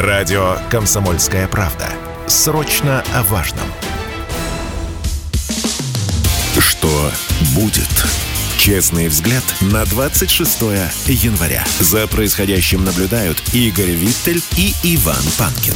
[0.00, 1.86] Радио «Комсомольская правда».
[2.26, 3.66] Срочно о важном.
[6.58, 7.12] Что
[7.54, 8.06] будет?
[8.56, 10.62] Честный взгляд на 26
[11.04, 11.62] января.
[11.80, 15.74] За происходящим наблюдают Игорь Виттель и Иван Панкин.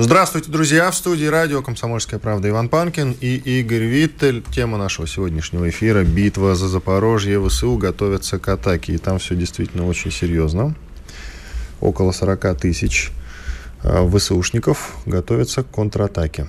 [0.00, 0.92] Здравствуйте, друзья!
[0.92, 4.44] В студии радио «Комсомольская правда» Иван Панкин и Игорь Виттель.
[4.48, 7.44] Тема нашего сегодняшнего эфира– битва за Запорожье.
[7.44, 8.92] ВСУ готовятся к атаке.
[8.92, 10.76] И там все действительно очень серьезно.
[11.80, 13.10] Около 40 тысяч
[13.82, 16.46] э, ВСУшников готовятся к контратаке.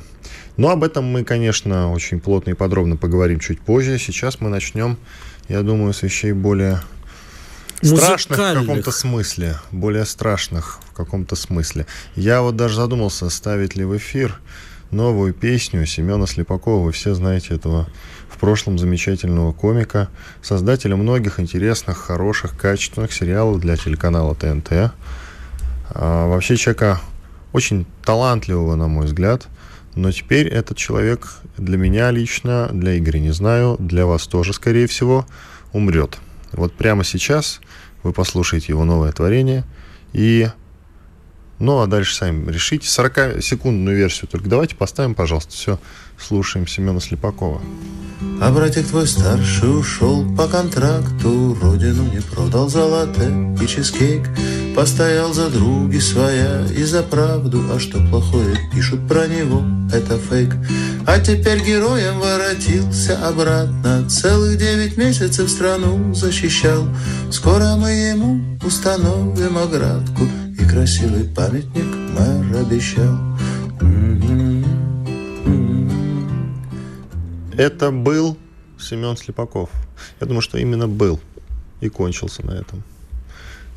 [0.56, 3.98] Но об этом мы, конечно, очень плотно и подробно поговорим чуть позже.
[3.98, 4.96] Сейчас мы начнем,
[5.48, 6.82] я думаю, с вещей более
[7.82, 11.86] страшных в каком-то смысле, более страшных в каком-то смысле.
[12.16, 14.40] Я вот даже задумался, ставить ли в эфир
[14.92, 16.84] новую песню Семена Слепакова.
[16.84, 17.88] Вы все знаете этого
[18.30, 20.10] в прошлом замечательного комика,
[20.42, 24.92] создателя многих интересных, хороших, качественных сериалов для телеканала ТНТ.
[25.92, 27.02] А, вообще человека
[27.54, 29.48] очень талантливого, на мой взгляд.
[29.96, 34.88] Но теперь этот человек для меня лично, для Игоря не знаю, для вас тоже, скорее
[34.88, 35.26] всего,
[35.74, 36.20] умрет.
[36.54, 37.62] Вот прямо сейчас
[38.04, 39.64] вы послушаете его новое творение
[40.14, 40.48] и
[41.60, 42.88] ну, а дальше сами решите.
[42.88, 45.54] 40-секундную версию только давайте поставим, пожалуйста.
[45.54, 45.80] Все,
[46.18, 47.62] слушаем Семена Слепакова.
[48.42, 54.28] А братик твой старший ушел по контракту, Родину не продал за латте и чизкейк,
[54.76, 59.64] Постоял за други своя и за правду, А что плохое пишут про него,
[59.94, 60.56] это фейк.
[61.06, 66.88] А теперь героем воротился обратно, Целых девять месяцев страну защищал.
[67.32, 70.28] Скоро мы ему установим оградку,
[70.60, 73.18] И красивый памятник мэр обещал.
[77.58, 78.38] Это был
[78.80, 79.70] Семен Слепаков.
[80.20, 81.20] Я думаю, что именно был
[81.82, 82.84] и кончился на этом.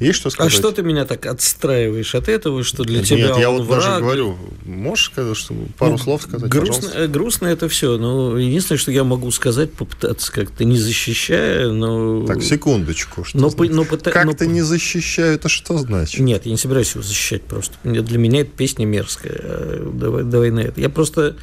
[0.03, 0.53] Есть что сказать?
[0.53, 3.63] А что ты меня так отстраиваешь от этого, что для Нет, тебя Нет, я вот
[3.63, 3.83] враг?
[3.83, 7.09] даже говорю, можешь сказать, что пару ну, слов сказать, грустно, пожалуйста?
[7.09, 7.99] грустно это все.
[7.99, 12.27] Но единственное, что я могу сказать, попытаться как-то не защищая, но...
[12.27, 13.25] Так, секундочку.
[13.25, 13.75] Что но, значит?
[13.75, 14.51] но, как-то но...
[14.51, 16.21] не защищаю, это что значит?
[16.21, 17.75] Нет, я не собираюсь его защищать просто.
[17.85, 19.41] Для меня эта песня мерзкая.
[19.43, 20.81] А, давай, давай на это.
[20.81, 21.37] Я просто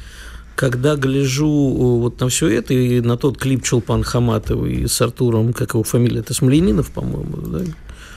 [0.60, 5.72] когда гляжу вот на все это и на тот клип Чулпан Хаматовой с Артуром, как
[5.72, 7.60] его фамилия, это Смоленинов, по-моему, да?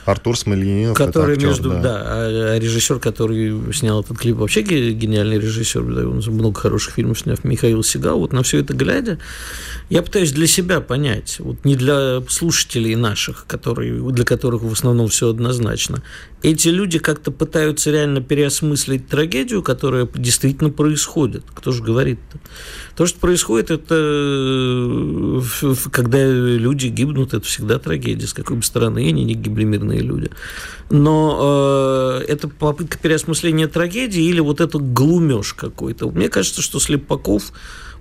[0.04, 0.96] Артур Смольянинов.
[0.96, 1.80] Который актер, между, да.
[1.80, 6.94] да а, а режиссер, который снял этот клип, вообще гениальный режиссер, да, он много хороших
[6.94, 8.18] фильмов снял, Михаил Сигал.
[8.18, 9.18] Вот на все это глядя,
[9.90, 15.08] я пытаюсь для себя понять, вот не для слушателей наших, которые, для которых в основном
[15.08, 16.02] все однозначно.
[16.42, 21.44] Эти люди как-то пытаются реально переосмыслить трагедию, которая действительно происходит.
[21.54, 22.38] Кто же говорит-то?
[22.96, 29.08] То, что происходит, это э, когда люди гибнут, это всегда трагедия, с какой бы стороны
[29.08, 30.30] они не гибли мирные люди.
[30.90, 36.08] Но э, это попытка переосмысления трагедии или вот это глумеж какой-то.
[36.10, 37.52] Мне кажется, что Слепаков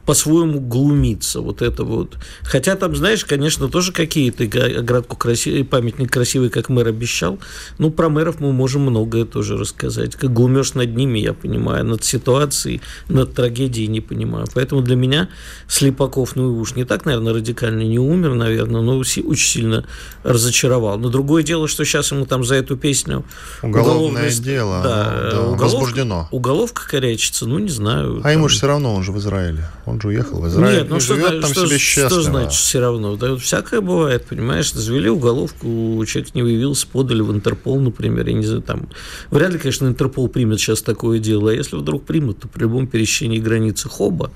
[0.06, 1.41] по-своему глумиться.
[1.41, 2.18] Вот это вот.
[2.41, 7.40] Хотя там, знаешь, конечно, тоже какие-то оградку красивый, памятник красивый, как мэр обещал.
[7.78, 10.16] Ну, про мэров мы можем многое тоже рассказать.
[10.16, 14.47] Как глумешь над ними, я понимаю, над ситуацией, над трагедией не понимаю.
[14.53, 15.30] Поэтому для меня
[15.68, 19.86] Слепаков, ну уж не так, наверное, радикально не умер, наверное, но очень сильно
[20.24, 20.97] разочаровал.
[20.97, 23.24] Но другое дело, что сейчас ему там за эту песню
[23.62, 26.28] уголовное уголовное дело да, да, уголовка, возбуждено.
[26.31, 28.19] Уголовка корячится, ну не знаю.
[28.19, 28.31] А там...
[28.31, 29.68] ему же все равно, он же в Израиле.
[29.86, 32.09] Он же уехал в Израиль Нет, ну что, живет там что, себе счастливо.
[32.09, 33.16] Что значит все равно?
[33.16, 34.72] Да, всякое бывает, понимаешь.
[34.74, 38.28] Завели уголовку, человек не выявился, подали в Интерпол, например.
[38.28, 38.90] Я не знаю, там...
[39.31, 41.52] Вряд ли, конечно, Интерпол примет сейчас такое дело.
[41.52, 44.31] А если вдруг примут, то при любом пересечении границы хоба.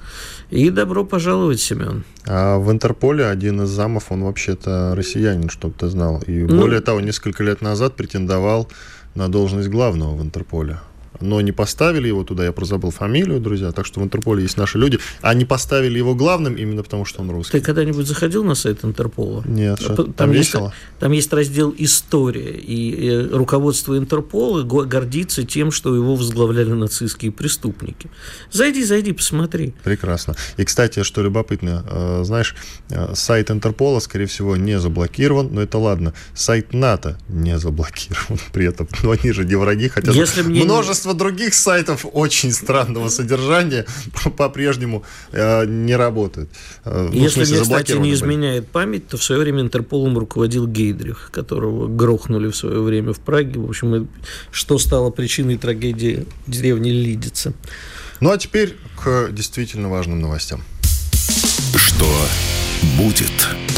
[0.49, 2.03] И добро пожаловать, Семен.
[2.25, 6.21] А в Интерполе один из замов, он вообще-то россиянин, чтобы ты знал.
[6.27, 8.67] И ну, более того, несколько лет назад претендовал
[9.15, 10.79] на должность главного в Интерполе
[11.21, 14.57] но не поставили его туда, я просто забыл фамилию, друзья, так что в Интерполе есть
[14.57, 17.59] наши люди, а не поставили его главным именно потому, что он русский.
[17.59, 19.43] Ты когда-нибудь заходил на сайт Интерпола?
[19.45, 20.65] Нет, что, там, там весело?
[20.65, 28.09] Есть, там есть раздел «История», и руководство Интерпола гордится тем, что его возглавляли нацистские преступники.
[28.51, 29.73] Зайди, зайди, посмотри.
[29.83, 30.35] Прекрасно.
[30.57, 32.55] И, кстати, что любопытно, э, знаешь,
[32.89, 36.13] э, сайт Интерпола, скорее всего, не заблокирован, но это ладно.
[36.33, 38.87] Сайт НАТО не заблокирован при этом.
[39.03, 43.85] Но они же не враги, хотя Если множество множество других сайтов очень странного содержания
[44.37, 46.49] по-прежнему э, не работают.
[46.85, 51.29] Э, ну, Если мне, кстати, не изменяет память, то в свое время Интерполом руководил Гейдрих,
[51.31, 53.59] которого грохнули в свое время в Праге.
[53.59, 54.07] В общем,
[54.51, 57.53] что стало причиной трагедии деревни Лидица.
[58.19, 60.61] Ну а теперь к действительно важным новостям.
[61.75, 62.07] Что
[62.97, 63.76] будет?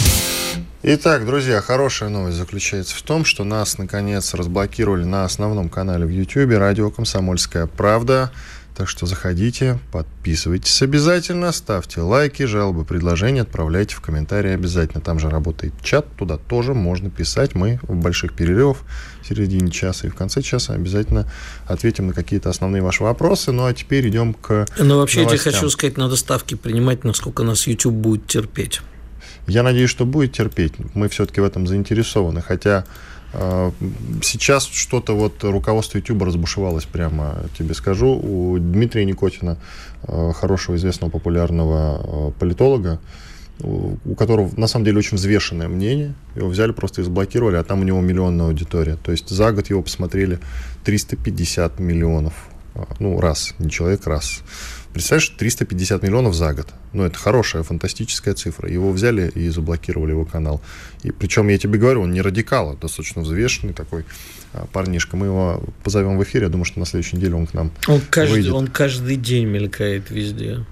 [0.81, 6.09] Итак, друзья, хорошая новость заключается в том, что нас, наконец, разблокировали на основном канале в
[6.09, 8.31] YouTube радио «Комсомольская правда».
[8.77, 15.01] Так что заходите, подписывайтесь обязательно, ставьте лайки, жалобы, предложения отправляйте в комментарии обязательно.
[15.01, 17.55] Там же работает чат, туда тоже можно писать.
[17.55, 18.77] Мы в больших перерывах
[19.21, 21.29] в середине часа и в конце часа обязательно
[21.67, 23.51] ответим на какие-то основные ваши вопросы.
[23.51, 25.23] Ну а теперь идем к Ну вообще новостям.
[25.23, 28.79] я тебе хочу сказать, надо ставки принимать, насколько нас YouTube будет терпеть.
[29.49, 30.73] Я надеюсь, что будет терпеть.
[30.93, 32.41] Мы все-таки в этом заинтересованы.
[32.41, 32.85] Хотя
[33.33, 33.71] э,
[34.21, 38.13] сейчас что-то вот руководство YouTube разбушевалось прямо, тебе скажу.
[38.15, 39.57] У Дмитрия Никотина,
[40.03, 42.99] э, хорошего, известного, популярного э, политолога,
[43.61, 46.13] у которого на самом деле очень взвешенное мнение.
[46.35, 48.95] Его взяли просто и заблокировали, а там у него миллионная аудитория.
[48.95, 50.39] То есть за год его посмотрели
[50.85, 52.33] 350 миллионов.
[52.99, 54.41] Ну, раз, не человек, раз.
[54.93, 56.67] Представляешь, 350 миллионов за год.
[56.93, 58.69] Ну, это хорошая, фантастическая цифра.
[58.69, 60.61] Его взяли и заблокировали его канал.
[61.03, 64.05] И причем, я тебе говорю, он не радикал, а достаточно взвешенный такой
[64.53, 65.15] а, парнишка.
[65.15, 66.43] Мы его позовем в эфир.
[66.43, 68.53] Я думаю, что на следующей неделе он к нам он каждый, выйдет.
[68.53, 70.65] Он каждый день мелькает везде.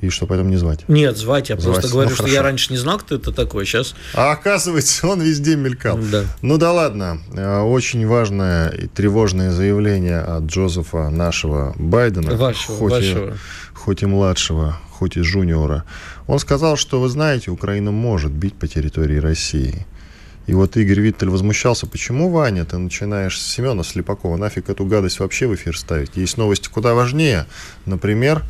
[0.00, 0.88] И что, поэтому не звать?
[0.88, 1.50] Нет, звать.
[1.50, 1.74] Я звать.
[1.74, 3.66] просто говорю, ну, что я раньше не знал, кто это такой.
[3.66, 3.94] Сейчас...
[4.14, 5.98] А оказывается, он везде мелькал.
[5.98, 6.24] Да.
[6.42, 7.20] Ну да ладно.
[7.34, 12.34] Э, очень важное и тревожное заявление от Джозефа нашего Байдена.
[12.34, 13.30] Вашего, хоть вашего.
[13.30, 13.36] И,
[13.74, 15.84] хоть и младшего, хоть и жуниора.
[16.26, 19.86] Он сказал, что, вы знаете, Украина может бить по территории России.
[20.46, 25.20] И вот Игорь Виттель возмущался, почему, Ваня, ты начинаешь с Семена Слепакова, нафиг эту гадость
[25.20, 26.16] вообще в эфир ставить?
[26.16, 27.46] Есть новости куда важнее.
[27.86, 28.42] Например,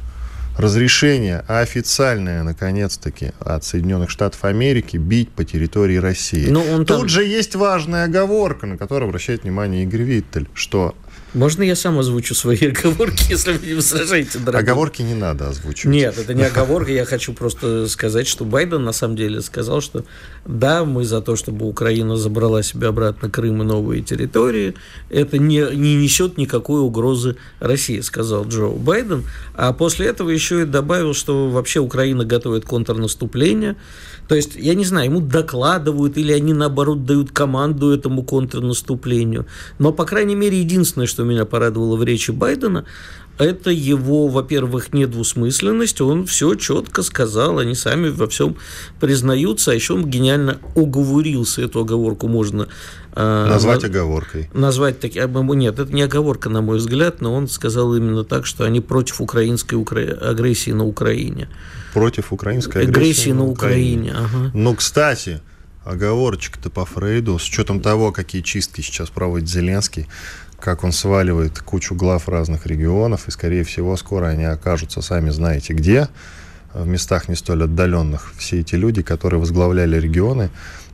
[0.56, 6.46] разрешение официальное, наконец-таки, от Соединенных Штатов Америки бить по территории России.
[6.48, 7.08] Но ну, он Тут там...
[7.08, 10.94] же есть важная оговорка, на которую обращает внимание Игорь Виттель, что
[11.32, 14.62] можно я сам озвучу свои оговорки, если вы не возражаете, дорогой?
[14.62, 15.94] Оговорки не надо озвучивать.
[15.94, 16.90] Нет, это не оговорка.
[16.90, 20.04] Я хочу просто сказать, что Байден на самом деле сказал, что
[20.46, 24.74] да, мы за то, чтобы Украина забрала себе обратно Крым и новые территории.
[25.10, 29.24] Это не, не несет никакой угрозы России, сказал Джо Байден.
[29.54, 33.76] А после этого еще и добавил, что вообще Украина готовит контрнаступление.
[34.28, 39.46] То есть, я не знаю, ему докладывают или они, наоборот, дают команду этому контрнаступлению.
[39.78, 42.86] Но, по крайней мере, единственное, что меня порадовало в речи Байдена,
[43.40, 48.56] это его, во-первых, недвусмысленность, он все четко сказал, они сами во всем
[49.00, 52.68] признаются, а еще он гениально оговорился, эту оговорку можно...
[53.14, 54.50] Э, назвать на, оговоркой.
[54.52, 58.64] Назвать таки, нет, это не оговорка, на мой взгляд, но он сказал именно так, что
[58.64, 60.00] они против украинской укра...
[60.00, 61.48] агрессии на Украине
[61.92, 64.10] против украинской агрессии, агрессии на Украине.
[64.10, 64.28] Украине.
[64.32, 64.50] Ага.
[64.54, 65.40] Ну, кстати,
[65.84, 70.06] оговорочка-то по Фрейду, с учетом того, какие чистки сейчас проводит Зеленский,
[70.60, 75.72] как он сваливает кучу глав разных регионов, и, скорее всего, скоро они окажутся, сами знаете
[75.72, 76.08] где,
[76.74, 78.32] в местах не столь отдаленных.
[78.38, 80.50] Все эти люди, которые возглавляли регионы,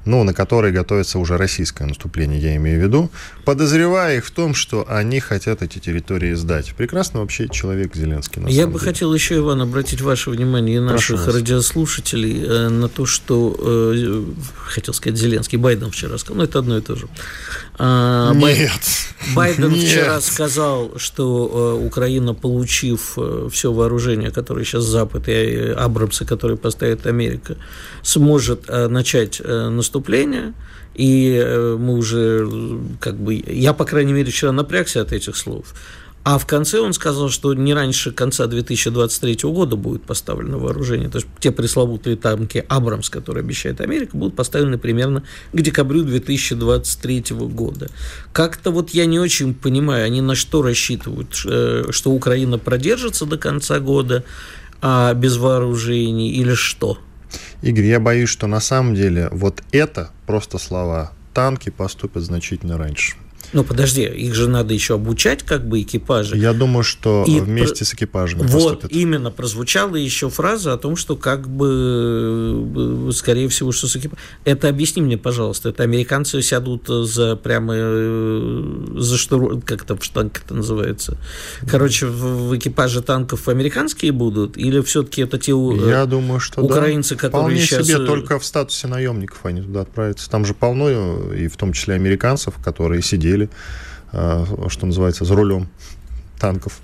[0.06, 3.10] ну, на которые готовится уже российское наступление, я имею в виду,
[3.44, 6.72] подозревая их в том, что они хотят эти территории сдать.
[6.76, 8.40] Прекрасно вообще человек Зеленский.
[8.46, 8.84] я бы деле.
[8.84, 14.24] хотел еще, Иван, обратить ваше внимание и наших Прошу радиослушателей э, на то, что, э,
[14.64, 17.08] хотел сказать, Зеленский, Байден вчера сказал, ну, это одно и то же.
[17.78, 18.80] А, Нет.
[19.34, 19.88] Байден Нет.
[19.88, 26.24] вчера сказал, что э, Украина, получив э, все вооружение, которое сейчас Запад и э, Абрамсы,
[26.24, 27.56] которые поставит Америка,
[28.02, 30.54] сможет начать наступление
[30.94, 32.48] и мы уже,
[33.00, 35.74] как бы, я, по крайней мере, вчера напрягся от этих слов.
[36.26, 41.08] А в конце он сказал, что не раньше конца 2023 года будет поставлено вооружение.
[41.08, 47.26] То есть те пресловутые танки «Абрамс», которые обещает Америка, будут поставлены примерно к декабрю 2023
[47.30, 47.90] года.
[48.32, 53.38] Как-то вот я не очень понимаю, они на что рассчитывают, э, что Украина продержится до
[53.38, 54.24] конца года
[54.82, 56.98] а без вооружений или что?
[57.62, 61.12] Игорь, я боюсь, что на самом деле вот это просто слова.
[61.32, 63.14] Танки поступят значительно раньше.
[63.52, 66.36] Ну, подожди, их же надо еще обучать, как бы, экипажи.
[66.36, 67.84] Я думаю, что и вместе про...
[67.84, 68.92] с экипажами Вот, поступят.
[68.92, 74.18] именно, прозвучала еще фраза о том, что, как бы, скорее всего, что с экипажем...
[74.44, 80.04] Это объясни мне, пожалуйста, это американцы сядут за прямо э, за штурм, как это в
[80.04, 81.16] штанг это называется?
[81.70, 84.56] Короче, в, в экипаже танков американские будут?
[84.56, 87.20] Или все-таки это те э, Я думаю, что украинцы, да.
[87.20, 87.86] которые Вполне сейчас...
[87.86, 90.28] себе, э, только в статусе наемников они туда отправятся.
[90.28, 93.48] Там же полно, и в том числе американцев, которые сидели сидели,
[94.12, 95.68] а, что называется, за рулем
[96.38, 96.80] танков.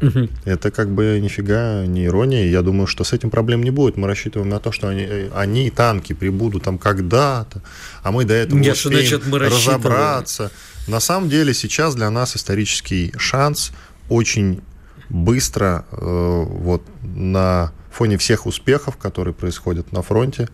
[0.00, 0.28] Угу.
[0.44, 2.46] Это как бы нифига не ирония.
[2.46, 3.96] Я думаю, что с этим проблем не будет.
[3.96, 7.62] Мы рассчитываем на то, что они, они танки прибудут там когда-то,
[8.02, 10.50] а мы до этого Нет, успеем значит, мы разобраться.
[10.88, 13.72] На самом деле сейчас для нас исторический шанс
[14.08, 14.60] очень
[15.08, 20.48] быстро э, вот на фоне всех успехов, которые происходят на фронте,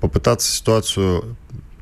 [0.00, 1.36] попытаться ситуацию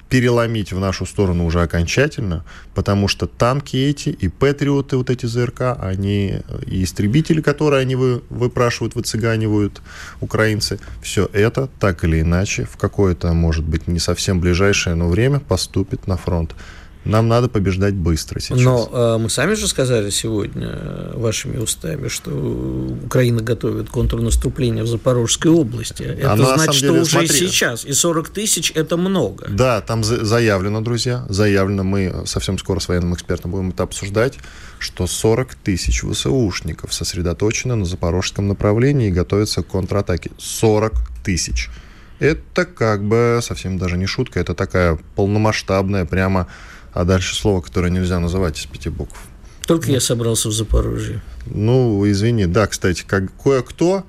[0.09, 2.45] переломить в нашу сторону уже окончательно,
[2.75, 8.23] потому что танки эти и патриоты, вот эти ЗРК, они и истребители, которые они вы,
[8.31, 9.83] выпрашивают, выцыганивают
[10.21, 15.41] украинцы, все это так или иначе в какое-то, может быть, не совсем ближайшее, но время
[15.41, 16.55] поступит на фронт.
[17.07, 18.61] Нам надо побеждать быстро сейчас.
[18.61, 22.31] Но э, мы сами же сказали сегодня э, вашими устами, что
[23.05, 26.03] Украина готовит контрнаступление в Запорожской области.
[26.03, 27.29] Это Оно, значит, что деле, уже смотри...
[27.29, 27.85] сейчас.
[27.85, 29.47] И 40 тысяч– это много.
[29.49, 31.85] Да, там заявлено, друзья, заявлено.
[31.85, 34.35] Мы совсем скоро с военным экспертом будем это обсуждать,
[34.81, 40.33] что 40 тысяч ВСУшников сосредоточены на запорожском направлении и готовятся к контратаке.
[40.39, 40.93] 40
[41.25, 41.71] тысяч.
[42.19, 46.49] Это как бы совсем даже не шутка, это такая полномасштабная прямо
[46.97, 49.19] а дальше слово, которое нельзя называть из пяти букв.
[49.67, 51.21] Только ну, я собрался в Запорожье.
[51.45, 54.07] Ну, извини, да, кстати, как, кое-кто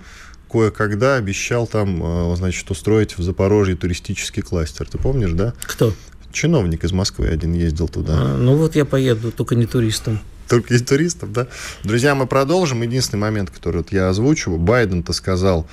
[0.50, 4.88] кое-когда обещал там, э, значит, устроить в Запорожье туристический кластер.
[4.88, 5.54] Ты помнишь, да?
[5.64, 5.94] Кто?
[6.32, 8.14] Чиновник из Москвы один ездил туда.
[8.16, 10.22] А, ну вот я поеду, только не туристом.
[10.48, 11.48] Только не туристом, да?
[11.84, 12.82] Друзья, мы продолжим.
[12.82, 14.60] Единственный момент, который вот я озвучиваю.
[14.60, 15.68] Байден-то сказал,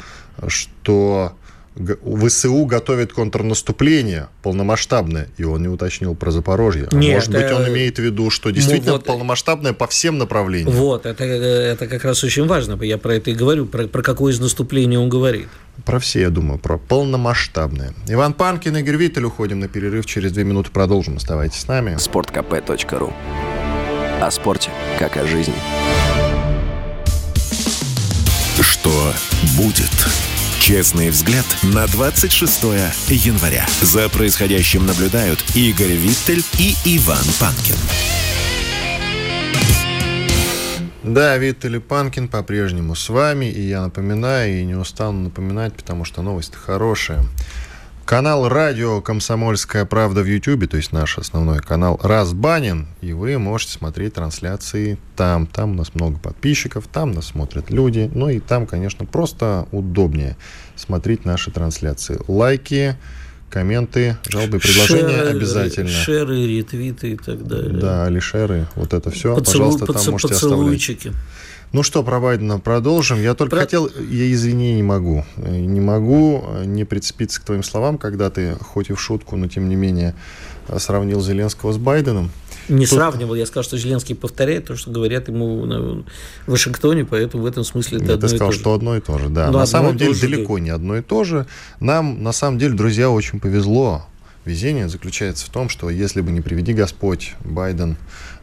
[0.48, 1.36] что
[1.76, 6.88] ВСУ готовит контрнаступление полномасштабное, и он не уточнил про Запорожье.
[6.90, 10.70] А Нет, может быть, он имеет в виду, что действительно вот, полномасштабное по всем направлениям.
[10.70, 12.80] Вот, это, это как раз очень важно.
[12.84, 15.48] Я про это и говорю, про, про какое из наступлений он говорит.
[15.84, 17.92] Про все, я думаю, про полномасштабное.
[18.06, 19.24] Иван Панкин, Игорь Виттель.
[19.24, 20.06] Уходим на перерыв.
[20.06, 21.16] Через две минуты продолжим.
[21.16, 21.96] Оставайтесь с нами.
[21.98, 23.12] Спорткп.ру
[24.20, 25.54] О спорте, как о жизни.
[28.60, 29.12] Что
[29.56, 30.33] будет?
[30.64, 32.62] Честный взгляд на 26
[33.10, 33.66] января.
[33.82, 37.76] За происходящим наблюдают Игорь Виттель и Иван Панкин.
[41.02, 43.44] Да, Виттель и Панкин по-прежнему с вами.
[43.44, 47.22] И я напоминаю, и не устану напоминать, потому что новость хорошая.
[48.04, 53.72] Канал радио «Комсомольская правда» в YouTube, то есть наш основной канал, разбанен, и вы можете
[53.72, 55.46] смотреть трансляции там.
[55.46, 60.36] Там у нас много подписчиков, там нас смотрят люди, ну и там, конечно, просто удобнее
[60.76, 62.20] смотреть наши трансляции.
[62.28, 62.96] Лайки,
[63.48, 65.88] комменты, жалобы, предложения шеры, обязательно.
[65.88, 67.72] Шеры, ретвиты и так далее.
[67.72, 71.06] Да, алишеры, вот это все, Поцелу, пожалуйста, там можете оставлять.
[71.74, 73.20] Ну что, про Байдена продолжим.
[73.20, 73.62] Я только про...
[73.62, 75.24] хотел, я извини, не могу.
[75.36, 79.68] Не могу не прицепиться к твоим словам, когда ты, хоть и в шутку, но тем
[79.68, 80.14] не менее,
[80.78, 82.30] сравнил Зеленского с Байденом.
[82.68, 82.96] Не Тут...
[82.96, 86.04] сравнивал, я сказал, что Зеленский повторяет то, что говорят ему в
[86.46, 88.60] Вашингтоне, поэтому в этом смысле это Нет, одно ты сказал, и то же.
[88.60, 89.50] что одно и то же, да.
[89.50, 91.44] Но на самом деле далеко не одно и то же.
[91.80, 94.06] Нам, на самом деле, друзья, очень повезло.
[94.44, 97.96] Везение заключается в том, что если бы не приведи Господь, Байден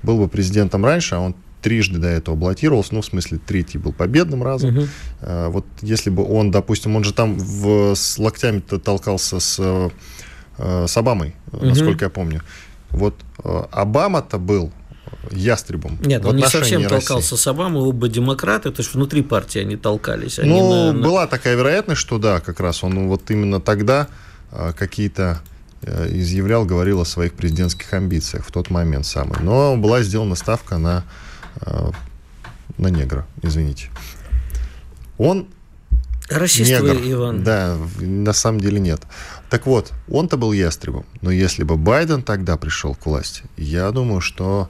[0.04, 3.94] был бы президентом раньше, а он трижды до этого баллотировался, ну, в смысле, третий был
[3.94, 4.78] победным разом.
[4.78, 4.88] Угу.
[5.22, 9.58] А, вот если бы он, допустим, он же там в, с локтями-то толкался с,
[10.58, 11.66] э, с Обамой, угу.
[11.66, 12.42] насколько я помню.
[12.90, 13.16] Вот
[13.72, 14.72] Обама-то был
[15.32, 15.98] ястребом.
[16.04, 16.90] Нет, он не совсем России.
[16.90, 20.40] толкался с Обамой, оба демократы, это же внутри партии они толкались.
[20.40, 24.08] Они ну, на, была такая вероятность, что да, как раз он вот именно тогда
[24.78, 25.42] какие-то
[25.84, 29.40] изъявлял, говорил о своих президентских амбициях в тот момент самый.
[29.42, 31.04] Но была сделана ставка на
[32.78, 33.90] на негра, извините.
[35.18, 35.48] Он
[36.30, 36.98] Расист негр.
[37.04, 37.44] Иван.
[37.44, 39.02] Да, на самом деле нет.
[39.50, 41.06] Так вот, он-то был ястребом.
[41.22, 44.70] Но если бы Байден тогда пришел к власти, я думаю, что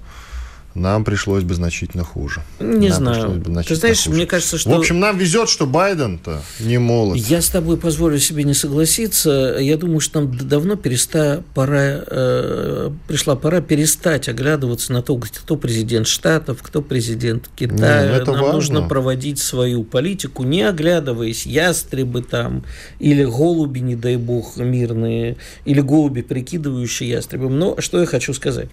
[0.74, 2.42] нам пришлось бы значительно хуже.
[2.60, 3.44] Не нам знаю.
[3.68, 4.16] Ты знаешь, хуже.
[4.16, 4.70] мне кажется, что...
[4.70, 7.18] В общем, нам везет, что Байден-то не молод.
[7.18, 9.58] Я с тобой позволю себе не согласиться.
[9.60, 11.44] Я думаю, что нам давно переста...
[11.54, 12.04] пора...
[12.08, 12.92] э...
[13.08, 18.04] пришла пора перестать оглядываться на то, кто президент Штатов, кто президент Китая.
[18.04, 18.54] Не, ну, нам важно.
[18.54, 22.64] нужно проводить свою политику, не оглядываясь, ястребы там,
[23.00, 27.60] или голуби, не дай бог, мирные, или голуби, прикидывающие ястребом.
[27.60, 28.70] Но что я хочу сказать.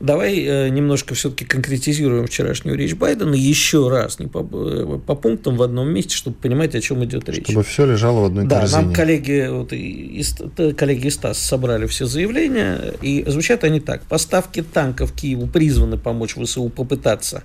[0.00, 5.56] Давай э, немножко все-таки конкретизируем вчерашнюю речь Байдена еще раз, не по, э, по пунктам
[5.56, 7.42] в одном месте, чтобы понимать, о чем идет речь.
[7.42, 8.82] Чтобы все лежало в одной да, корзине.
[8.82, 10.36] нам коллеги, вот, из,
[10.76, 14.02] коллеги из ТАСС собрали все заявления, и звучат они так.
[14.02, 17.42] Поставки танков Киеву призваны помочь ВСУ попытаться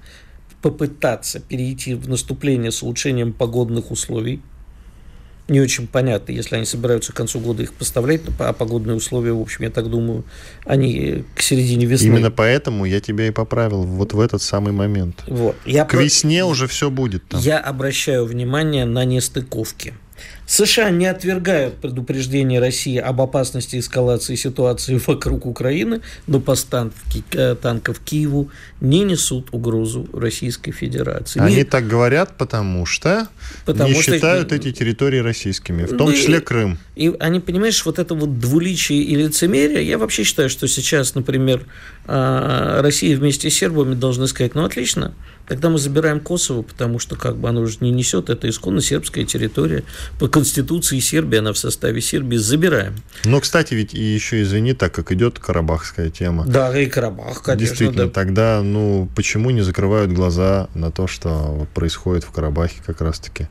[0.62, 4.41] попытаться перейти в наступление с улучшением погодных условий
[5.47, 9.41] не очень понятно, если они собираются к концу года их поставлять, а погодные условия, в
[9.41, 10.23] общем, я так думаю,
[10.65, 12.07] они к середине весны.
[12.07, 15.23] Именно поэтому я тебя и поправил вот в этот самый момент.
[15.27, 15.55] Вот.
[15.65, 16.03] Я к про...
[16.03, 17.41] весне уже все будет там.
[17.41, 19.93] Я обращаю внимание на нестыковки.
[20.45, 28.00] США не отвергают предупреждение России об опасности эскалации ситуации вокруг Украины, но поставки э, танков
[28.00, 28.50] Киеву
[28.81, 31.39] не несут угрозу Российской Федерации.
[31.39, 31.63] Они не...
[31.63, 33.27] так говорят, потому что
[33.65, 34.13] потому не что...
[34.13, 36.77] считают эти территории российскими, в том ну, числе Крым.
[36.95, 41.65] И они, понимаешь, вот это вот двуличие и лицемерие, я вообще считаю, что сейчас, например,
[42.05, 45.13] а, Россия вместе с сербами должны сказать, ну, отлично,
[45.47, 49.25] тогда мы забираем Косово, потому что как бы оно уже не несет, это исконно сербская
[49.25, 49.83] территория.
[50.19, 52.96] По Конституции Сербии, она в составе Сербии, забираем.
[53.24, 56.44] Но, кстати, ведь и еще, извини, так как идет карабахская тема.
[56.48, 57.56] Да, и Карабах, конечно.
[57.56, 58.10] Действительно, да.
[58.10, 63.48] тогда, ну, почему не закрывают глаза на то, что происходит в Карабахе как раз-таки?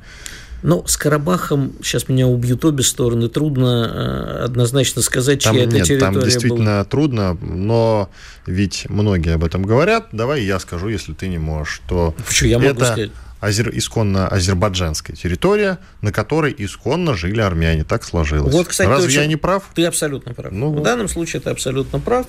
[0.64, 5.74] Ну, с Карабахом, сейчас меня убьют обе стороны, трудно э, однозначно сказать, там, чья нет,
[5.74, 6.84] это территория Там действительно была.
[6.84, 8.10] трудно, но
[8.46, 10.08] ведь многие об этом говорят.
[10.10, 12.50] Давай я скажу, если ты не можешь, то Почему?
[12.50, 13.10] Я могу это сказать.
[13.42, 17.84] Азер, исконно азербайджанская территория, на которой исконно жили армяне.
[17.84, 18.54] Так сложилось.
[18.54, 19.20] Вот, кстати, Разве очень...
[19.20, 19.64] я не прав?
[19.74, 20.52] Ты абсолютно прав.
[20.52, 20.84] Ну, в вот.
[20.84, 22.26] данном случае ты абсолютно прав.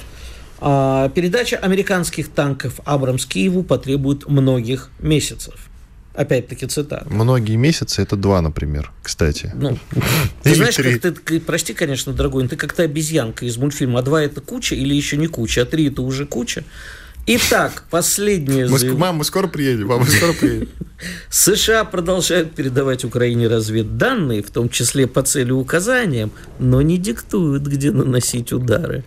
[0.59, 5.53] А, передача американских танков Абрамс Киеву потребует многих месяцев.
[6.15, 7.05] Опять-таки цитата.
[7.09, 9.51] Многие месяцы это два, например, кстати.
[9.53, 9.77] Ну,
[10.43, 13.99] ты знаешь, как ты, прости, конечно, дорогой, но ты как-то обезьянка из мультфильма.
[13.99, 16.63] А два это куча или еще не куча, а три это уже куча.
[17.25, 18.97] Итак, последнее мы, заяв...
[18.97, 20.67] Мам, мы скоро приедем, мам, мы скоро приедем.
[21.29, 27.91] США продолжают передавать Украине разведданные, в том числе по цели указаниям, но не диктуют, где
[27.91, 29.03] наносить удары.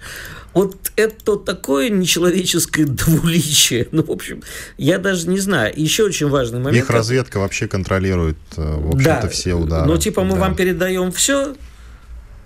[0.54, 3.88] Вот это такое нечеловеческое двуличие.
[3.92, 4.42] Ну, в общем,
[4.78, 5.75] я даже не знаю.
[5.76, 6.85] Еще очень важный момент.
[6.85, 9.28] Их разведка вообще контролирует, в общем-то, да.
[9.28, 9.87] все удары.
[9.87, 10.40] Ну, типа, мы да.
[10.40, 11.54] вам передаем все,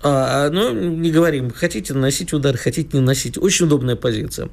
[0.03, 3.37] а, ну, не говорим, хотите наносить удар, хотите не наносить.
[3.37, 4.49] Очень удобная позиция.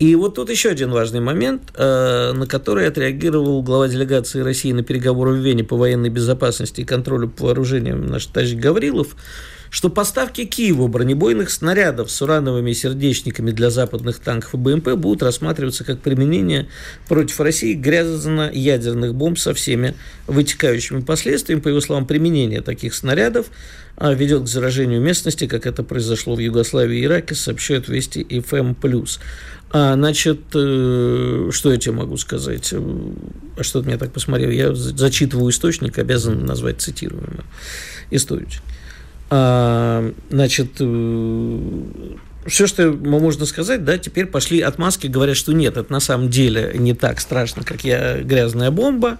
[0.00, 4.82] И вот тут еще один важный момент, э, на который отреагировал глава делегации России на
[4.82, 9.14] переговоры в Вене по военной безопасности и контролю по вооружениям наш товарищ Гаврилов,
[9.68, 15.84] что поставки Киеву бронебойных снарядов с урановыми сердечниками для западных танков и БМП будут рассматриваться
[15.84, 16.68] как применение
[17.06, 19.94] против России грязно-ядерных бомб со всеми
[20.26, 21.60] вытекающими последствиями.
[21.60, 23.48] По его словам, применение таких снарядов
[23.96, 28.74] а, ведет к заражению местности, как это произошло в Югославии и Ираке, сообщают Вести ФМ+.
[29.72, 32.72] А, значит, э, что я тебе могу сказать?
[32.72, 34.50] А что ты меня так посмотрел?
[34.50, 37.44] Я зачитываю источник, обязан назвать цитируемый
[38.10, 38.62] источник.
[39.30, 41.58] А, значит, э,
[42.46, 46.74] все, что можно сказать, да, теперь пошли отмазки, говорят, что нет, это на самом деле
[46.76, 49.18] не так страшно, как я грязная бомба,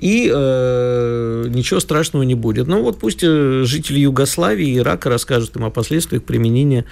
[0.00, 2.66] и э, ничего страшного не будет.
[2.66, 6.84] Ну вот пусть э, жители Югославии и Ирака расскажут им о последствиях применения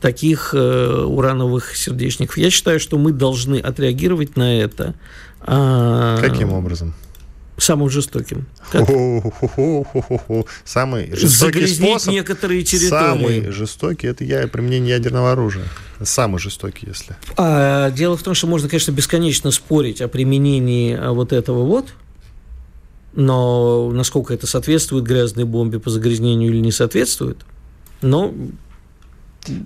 [0.00, 2.36] таких э, урановых сердечников.
[2.36, 4.94] Я считаю, что мы должны отреагировать на это.
[5.40, 6.18] А...
[6.20, 6.94] Каким образом?
[7.60, 8.46] самым жестоким.
[8.70, 8.88] Как?
[10.64, 12.12] Самый жестокий способ.
[12.12, 12.88] некоторые территории.
[12.88, 15.64] Самый жестокий, это я, применение ядерного оружия.
[16.02, 17.16] Самый жестокий, если.
[17.36, 21.88] А, дело в том, что можно, конечно, бесконечно спорить о применении вот этого вот,
[23.14, 27.38] но насколько это соответствует грязной бомбе по загрязнению или не соответствует,
[28.02, 28.34] но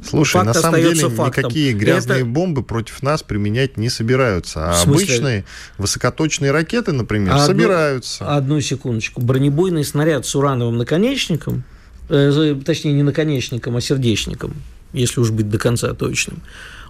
[0.08, 1.44] Слушай, Факт на самом деле фактом.
[1.44, 2.26] никакие грязные это...
[2.26, 4.70] бомбы против нас применять не собираются.
[4.70, 5.44] А обычные
[5.78, 8.36] высокоточные ракеты, например, одну, собираются.
[8.36, 9.20] Одну секундочку.
[9.20, 11.64] Бронебойный снаряд с урановым наконечником,
[12.08, 14.54] э, точнее не наконечником, а сердечником,
[14.92, 16.40] если уж быть до конца точным,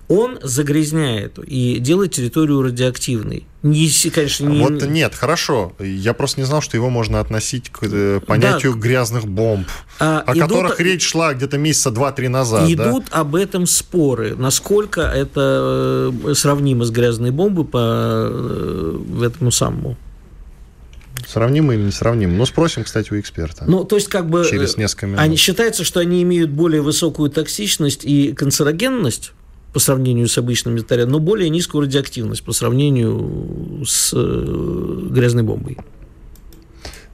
[0.09, 3.47] он загрязняет и делает территорию радиоактивной.
[3.62, 4.61] Не, конечно, не...
[4.61, 5.73] Вот нет, хорошо.
[5.79, 8.79] Я просто не знал, что его можно относить к э, понятию да.
[8.79, 9.67] грязных бомб,
[9.99, 10.43] а, о идут...
[10.43, 12.69] которых речь шла где-то месяца два-три назад.
[12.69, 13.21] Идут да?
[13.21, 19.97] об этом споры, насколько это э, сравнимо с грязной бомбой по э, этому самому
[21.27, 22.35] Сравнимо или не сравнимо?
[22.35, 23.64] Ну, спросим, кстати, у эксперта.
[23.67, 24.47] Ну, то есть, как бы...
[24.49, 25.21] Через несколько минут.
[25.21, 29.33] Они считается, что они имеют более высокую токсичность и канцерогенность,
[29.75, 35.77] по сравнению с обычными снарядами, но более низкую радиоактивность по сравнению с э, грязной бомбой.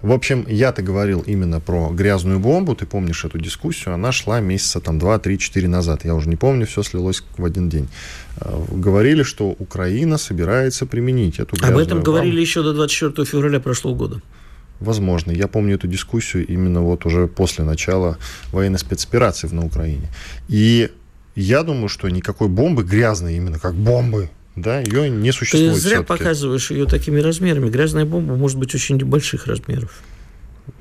[0.03, 4.81] В общем, я-то говорил именно про грязную бомбу, ты помнишь эту дискуссию, она шла месяца
[4.81, 7.89] там 2, 3, 4 назад, я уже не помню, все слилось в один день.
[8.37, 12.13] Э, говорили, что Украина собирается применить эту грязную Об этом бомбу.
[12.13, 14.21] говорили еще до 24 февраля прошлого года.
[14.81, 15.31] Возможно.
[15.31, 18.19] Я помню эту дискуссию именно вот уже после начала
[18.53, 20.09] военной спецоперации на Украине.
[20.49, 20.91] И
[21.35, 25.75] я думаю, что никакой бомбы грязной, именно как бомбы, да, ее не существует.
[25.75, 27.71] Ты зря показываешь ее такими размерами.
[27.71, 30.03] Грязная бомба может быть очень больших размеров.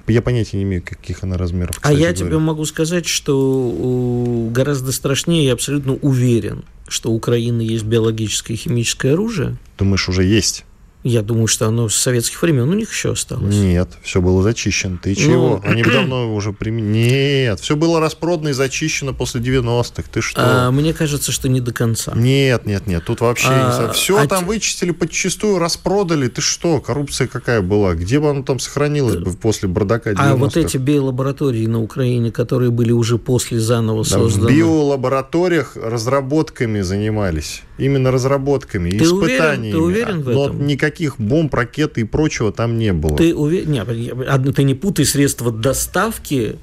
[0.08, 1.80] Я понятия не имею, каких она размеров.
[1.82, 2.14] А я говоря.
[2.14, 8.60] тебе могу сказать, что гораздо страшнее, я абсолютно уверен, что у Украины есть биологическое и
[8.60, 9.58] химическое оружие.
[9.78, 10.66] Думаешь, уже есть?
[11.04, 13.56] Я думаю, что оно с советских времен у них еще осталось.
[13.56, 14.98] Нет, все было зачищено.
[15.02, 15.62] Ты чего?
[15.64, 15.70] Ну...
[15.70, 17.44] Они давно уже применили.
[17.46, 20.04] Нет, все было распродано и зачищено после 90-х.
[20.12, 20.42] Ты что?
[20.44, 22.12] А, мне кажется, что не до конца.
[22.16, 23.06] Нет, нет, нет.
[23.06, 26.28] Тут вообще а, все а там вычистили подчистую, распродали.
[26.28, 26.82] Ты что?
[26.82, 27.94] Коррупция какая была?
[27.96, 30.32] Где бы оно там сохранилось бы после бардака 90-х?
[30.32, 34.48] А вот эти биолаборатории на Украине, которые были уже после заново да, созданы.
[34.48, 37.64] В биолабораториях разработками занимались.
[37.80, 39.74] Именно разработками, ты испытаниями.
[39.74, 40.58] Уверен, ты уверен в этом?
[40.60, 43.18] Но никаких бомб, ракет и прочего там не было.
[43.18, 43.72] Ты уверен?
[43.72, 46.58] Нет, ты не путай средства доставки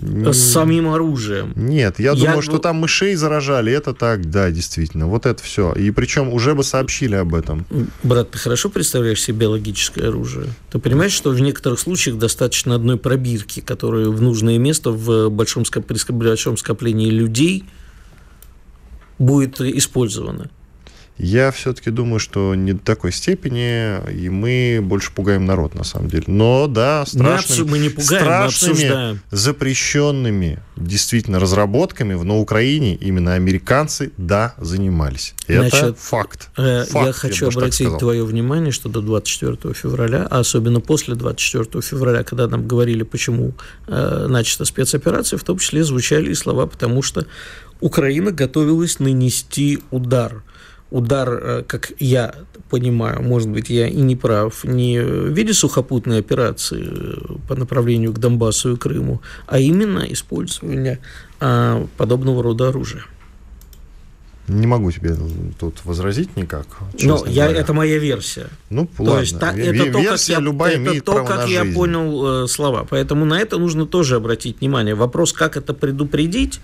[0.00, 1.52] с самим оружием.
[1.56, 3.72] Нет, я, я думаю, что там мышей заражали.
[3.72, 5.06] Это так, да, действительно.
[5.06, 5.72] Вот это все.
[5.72, 7.66] И причем уже бы сообщили об этом.
[8.02, 10.48] Брат, ты хорошо представляешь себе биологическое оружие?
[10.70, 15.64] Ты понимаешь, что в некоторых случаях достаточно одной пробирки, которая в нужное место в большом,
[15.64, 17.64] при большом скоплении людей
[19.18, 20.50] будет использована.
[21.18, 26.08] Я все-таки думаю, что не до такой степени, и мы больше пугаем народ, на самом
[26.08, 26.24] деле.
[26.28, 34.54] Но да, страшными, мы не пугаем, страшными запрещенными действительно разработками на Украине именно американцы, да,
[34.58, 35.34] занимались.
[35.48, 36.50] Это Значит, факт.
[36.56, 37.06] Э, факт.
[37.06, 42.22] Я хочу я обратить твое внимание, что до 24 февраля, а особенно после 24 февраля,
[42.22, 43.54] когда нам говорили, почему
[43.88, 47.26] э, начата спецоперация, в том числе звучали и слова, потому что
[47.80, 50.44] Украина готовилась нанести удар–
[50.90, 52.34] удар, э, как я
[52.70, 58.12] понимаю, может быть, я и не прав, не в виде сухопутной операции э, по направлению
[58.12, 60.98] к Донбассу и Крыму, а именно использование
[61.40, 63.04] а, подобного рода оружия.
[64.48, 65.14] Не могу тебе
[65.58, 66.66] тут возразить никак.
[67.02, 68.48] Но я, это моя версия.
[68.70, 69.20] Ну, то ладно.
[69.20, 71.64] Есть, та, это версия то, как я, любая это имеет то, право как на я
[71.64, 71.74] жизнь.
[71.74, 72.86] понял э, слова.
[72.88, 74.94] Поэтому на это нужно тоже обратить внимание.
[74.94, 76.60] Вопрос, как это предупредить,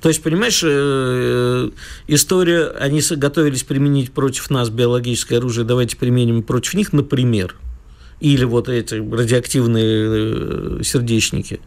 [0.00, 1.70] то есть, понимаешь, э,
[2.08, 7.56] история, они готовились применить против нас биологическое оружие, давайте применим против них, например,
[8.20, 11.60] или вот эти радиоактивные э, сердечники.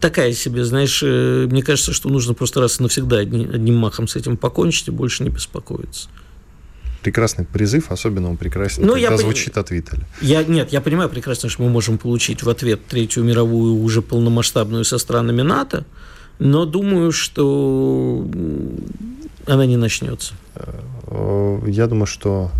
[0.00, 4.08] Такая себе, знаешь, э, мне кажется, что нужно просто раз и навсегда одним, одним махом
[4.08, 6.08] с этим покончить и больше не беспокоиться
[7.02, 9.62] прекрасный призыв, особенно он прекрасен, ну, когда я звучит пон...
[9.62, 10.06] от Виталя.
[10.20, 14.84] Я, нет, я понимаю прекрасно, что мы можем получить в ответ Третью мировую уже полномасштабную
[14.84, 15.86] со странами НАТО,
[16.40, 18.26] но думаю, что
[19.46, 20.34] она не начнется.
[21.06, 22.50] Э, я думаю, что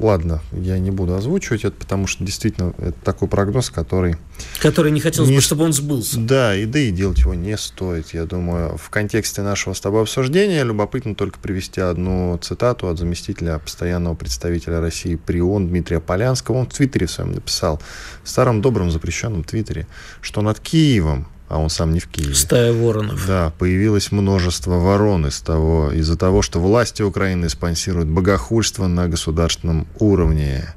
[0.00, 4.16] Ладно, я не буду озвучивать это, потому что действительно это такой прогноз, который...
[4.60, 5.36] Который не хотелось не...
[5.36, 6.18] бы, чтобы он сбылся.
[6.18, 8.12] Да, и да и делать его не стоит.
[8.12, 13.60] Я думаю, в контексте нашего с тобой обсуждения любопытно только привести одну цитату от заместителя
[13.60, 16.56] постоянного представителя России при ООН Дмитрия Полянского.
[16.56, 17.80] Он в Твиттере своем написал,
[18.24, 19.86] в старом добром запрещенном Твиттере,
[20.20, 22.34] что над Киевом а он сам не в Киеве.
[22.34, 23.26] Стая воронов.
[23.26, 29.86] Да, появилось множество ворон из того, из-за того, что власти Украины спонсируют богохульство на государственном
[29.98, 30.74] уровне.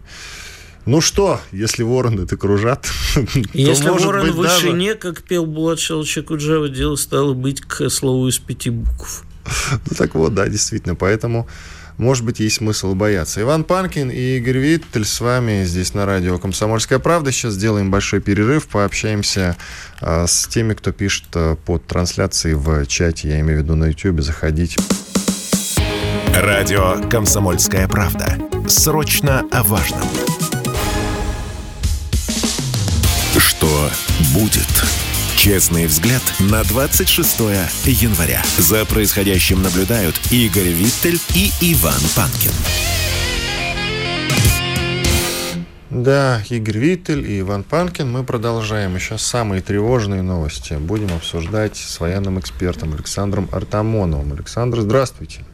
[0.86, 2.88] Ну что, если вороны это кружат,
[3.54, 5.00] Если то, ворон в вышине, даже...
[5.00, 9.24] как пел Булат Шалчакуджава, дело стало быть к слову из пяти букв.
[9.72, 11.48] Ну так вот, да, действительно, поэтому
[11.98, 13.42] может быть, есть смысл бояться.
[13.42, 17.32] Иван Панкин и Игорь Виттель с вами здесь на радио «Комсомольская правда».
[17.32, 19.58] Сейчас сделаем большой перерыв, пообщаемся
[20.00, 23.86] а, с теми, кто пишет а, под трансляцией в чате, я имею в виду на
[23.86, 24.80] YouTube, заходите.
[26.36, 28.38] Радио «Комсомольская правда».
[28.68, 30.08] Срочно о важном.
[33.38, 33.90] Что
[34.34, 35.07] будет?
[35.38, 37.40] Честный взгляд на 26
[37.86, 38.42] января.
[38.58, 42.52] За происходящим наблюдают Игорь Виттель и Иван Панкин.
[45.92, 48.12] Да, Игорь Виттель и Иван Панкин.
[48.12, 50.74] Мы продолжаем еще самые тревожные новости.
[50.74, 54.34] Будем обсуждать с военным экспертом Александром Артамоновым.
[54.34, 55.46] Александр, здравствуйте.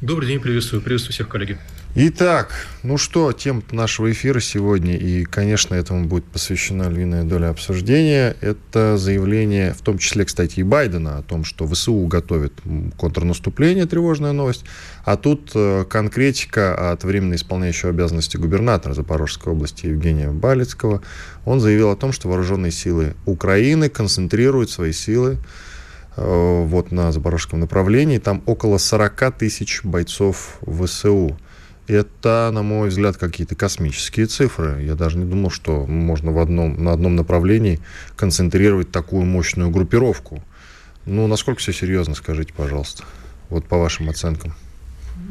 [0.00, 0.82] Добрый день, приветствую.
[0.82, 1.60] Приветствую всех, коллеги.
[1.94, 8.34] Итак, ну что, тема нашего эфира сегодня, и, конечно, этому будет посвящена львиная доля обсуждения,
[8.40, 12.54] это заявление, в том числе, кстати, и Байдена о том, что ВСУ готовит
[12.96, 14.64] контрнаступление, тревожная новость,
[15.04, 21.02] а тут э, конкретика от временно исполняющего обязанности губернатора Запорожской области Евгения Балицкого.
[21.44, 25.36] Он заявил о том, что вооруженные силы Украины концентрируют свои силы
[26.16, 28.16] э, вот на запорожском направлении.
[28.16, 31.36] Там около 40 тысяч бойцов ВСУ.
[31.92, 34.82] Это, на мой взгляд, какие-то космические цифры.
[34.82, 37.80] Я даже не думал, что можно в одном, на одном направлении
[38.16, 40.42] концентрировать такую мощную группировку.
[41.04, 43.04] Ну, насколько все серьезно, скажите, пожалуйста,
[43.50, 44.54] вот по вашим оценкам.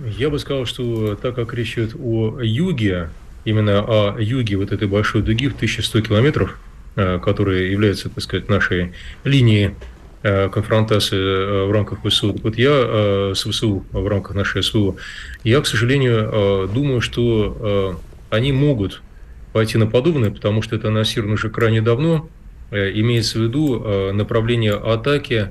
[0.06, 3.10] Я бы сказал, что так как речь идет о юге,
[3.44, 6.60] именно о юге вот этой большой дуги в 1100 километров,
[6.96, 8.94] э, которая является, так сказать, нашей
[9.24, 9.72] линией
[10.22, 12.36] конфронтации в рамках ВСУ.
[12.44, 14.96] Вот я с ВСУ в рамках нашей СВО,
[15.44, 19.02] я, к сожалению, думаю, что они могут
[19.54, 22.30] пойти на подобное, потому что это анонсировано уже крайне давно.
[22.72, 25.50] Имеется в виду направление атаки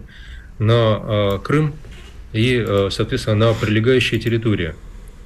[0.58, 1.74] на Крым
[2.32, 4.74] и, соответственно, на прилегающие территории.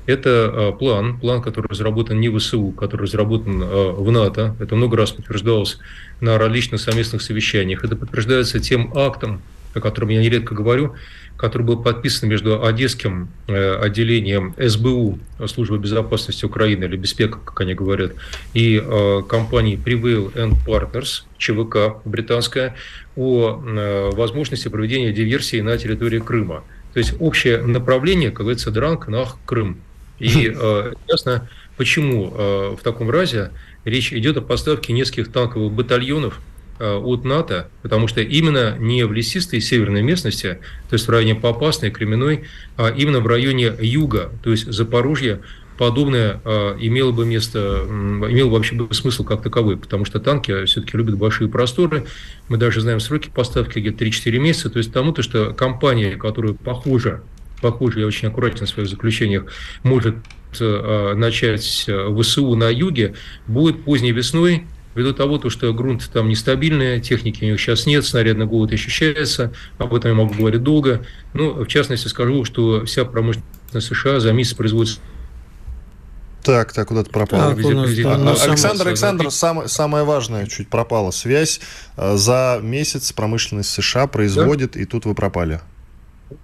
[0.06, 4.56] Это а, план, план, который разработан не в ВСУ, который разработан а, в НАТО.
[4.60, 5.78] Это много раз подтверждалось
[6.20, 7.84] на различных совместных совещаниях.
[7.84, 9.40] Это подтверждается тем актом,
[9.74, 10.94] о котором я нередко говорю,
[11.36, 17.74] который был подписан между Одесским э, отделением СБУ, Службы безопасности Украины, или Беспека, как они
[17.74, 18.12] говорят,
[18.52, 22.76] и э, компанией Prevail and Partners, ЧВК британская,
[23.16, 26.62] о э, возможности проведения диверсии на территории Крыма.
[26.92, 29.78] То есть общее направление, как говорится, дранг на Крым.
[30.24, 33.50] И э, ясно, почему э, в таком разе
[33.84, 36.40] речь идет о поставке нескольких танковых батальонов
[36.78, 41.34] э, от НАТО, потому что именно не в лесистой северной местности, то есть в районе
[41.34, 42.44] Попасной, Кременной,
[42.78, 45.40] а именно в районе юга, то есть Запорожья,
[45.76, 46.40] подобное
[46.78, 51.48] имело бы место, имело вообще бы смысл как таковой, потому что танки все-таки любят большие
[51.48, 52.06] просторы.
[52.48, 54.70] Мы даже знаем сроки поставки где-то 3-4 месяца.
[54.70, 57.22] То есть тому, то, что компания, которая похожа
[57.64, 59.46] похоже, я очень аккуратен в своих заключениях,
[59.84, 60.16] может
[60.60, 63.14] э, начать э, ВСУ на юге,
[63.46, 68.04] будет поздней весной, ввиду того, то, что грунт там нестабильный, техники у них сейчас нет,
[68.04, 71.06] снарядный голод ощущается, об этом я могу говорить долго.
[71.32, 75.00] Ну, в частности, скажу, что вся промышленность США за месяц производится
[76.42, 77.56] так, так, куда-то пропало.
[77.56, 81.10] Так, нас, а, а, Александр, Александр, самое, самое важное чуть пропало.
[81.10, 81.62] Связь
[81.96, 84.80] э, за месяц промышленность США производит, да?
[84.80, 85.62] и тут вы пропали.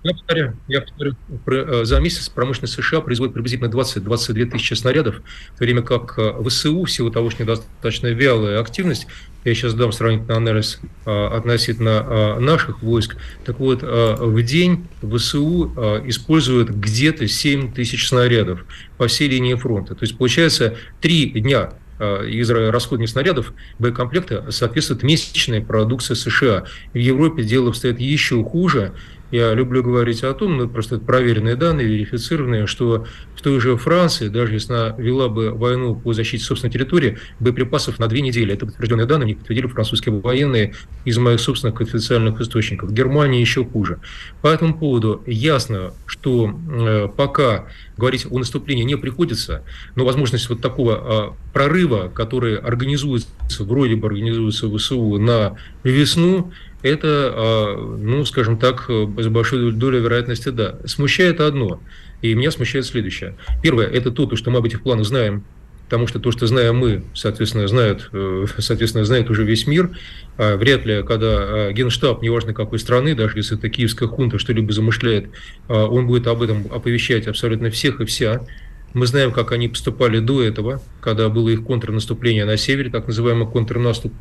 [0.03, 1.15] Я повторяю, я повторю,
[1.47, 5.17] э, за месяц промышленность США производит приблизительно 20-22 тысячи снарядов,
[5.55, 9.07] в то время как э, ВСУ, в силу того, что недостаточно вялая активность,
[9.45, 15.73] я сейчас дам сравнительный анализ э, относительно наших войск, так вот, в день ВСУ
[16.07, 18.65] используют где-то 7 тысяч снарядов
[18.99, 19.95] по всей линии фронта.
[19.95, 26.65] То есть, получается, три дня из расходных снарядов боекомплекта соответствует месячной продукции США.
[26.95, 28.93] В Европе дело обстоит еще хуже.
[29.31, 33.77] Я люблю говорить о том, ну, просто это проверенные данные, верифицированные, что в той же
[33.77, 38.53] Франции, даже если она вела бы войну по защите собственной территории, боеприпасов на две недели.
[38.53, 42.91] Это подтвержденные данные, не подтвердили французские военные из моих собственных официальных источников.
[42.91, 44.01] В Германии еще хуже.
[44.43, 47.67] По этому поводу ясно, что э, пока
[48.01, 49.63] говорить о наступлении не приходится,
[49.95, 53.29] но возможность вот такого э, прорыва, который организуется,
[53.61, 60.01] вроде бы организуется в ВСУ на весну, это, а, ну, скажем так, с большой долей
[60.01, 60.77] вероятности, да.
[60.87, 61.81] Смущает одно,
[62.23, 63.37] и меня смущает следующее.
[63.63, 65.45] Первое, это то, что мы об этих планах знаем,
[65.91, 69.91] потому что то, что знаем мы, соответственно, знает, э, соответственно, знает уже весь мир.
[70.39, 74.73] А вряд ли, когда а, генштаб, неважно какой страны, даже если это киевская хунта что-либо
[74.73, 75.31] замышляет,
[75.67, 78.47] он будет об этом оповещать абсолютно всех и вся.
[78.93, 83.47] Мы знаем, как они поступали до этого, когда было их контрнаступление на севере, так называемый
[83.47, 84.13] контрнаступ.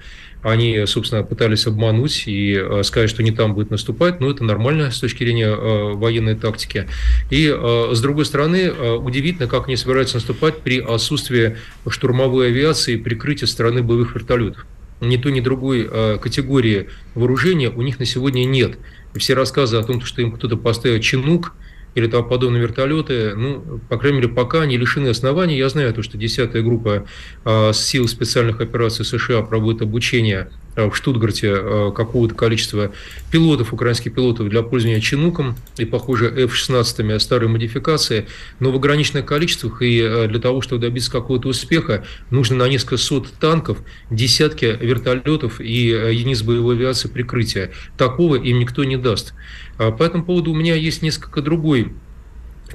[0.44, 4.92] Они, собственно, пытались обмануть и э, сказать, что не там будет наступать, но это нормально
[4.92, 6.88] с точки зрения э, военной тактики.
[7.32, 12.98] И, э, с другой стороны, удивительно, как они собираются наступать при отсутствии штурмовой авиации и
[12.98, 14.68] прикрытия стороны боевых вертолетов.
[15.02, 18.78] Ни той, ни другой категории вооружения у них на сегодня нет.
[19.16, 21.56] Все рассказы о том, что им кто-то поставил чинук–
[22.00, 25.58] или тому подобные вертолеты, ну, по крайней мере, пока они лишены оснований.
[25.58, 27.06] Я знаю, то, что 10-я группа
[27.46, 30.50] э, сил специальных операций США проводит обучение
[30.88, 32.92] в Штутгарте э, какого-то количества
[33.32, 38.28] пилотов, украинских пилотов для пользования чинуком и, похоже, F-16 старой модификации,
[38.60, 42.98] но в ограниченных количествах и э, для того, чтобы добиться какого-то успеха, нужно на несколько
[42.98, 47.72] сот танков, десятки вертолетов и э, единиц боевой авиации прикрытия.
[47.98, 49.34] Такого им никто не даст.
[49.78, 51.94] А по этому поводу у меня есть несколько другой,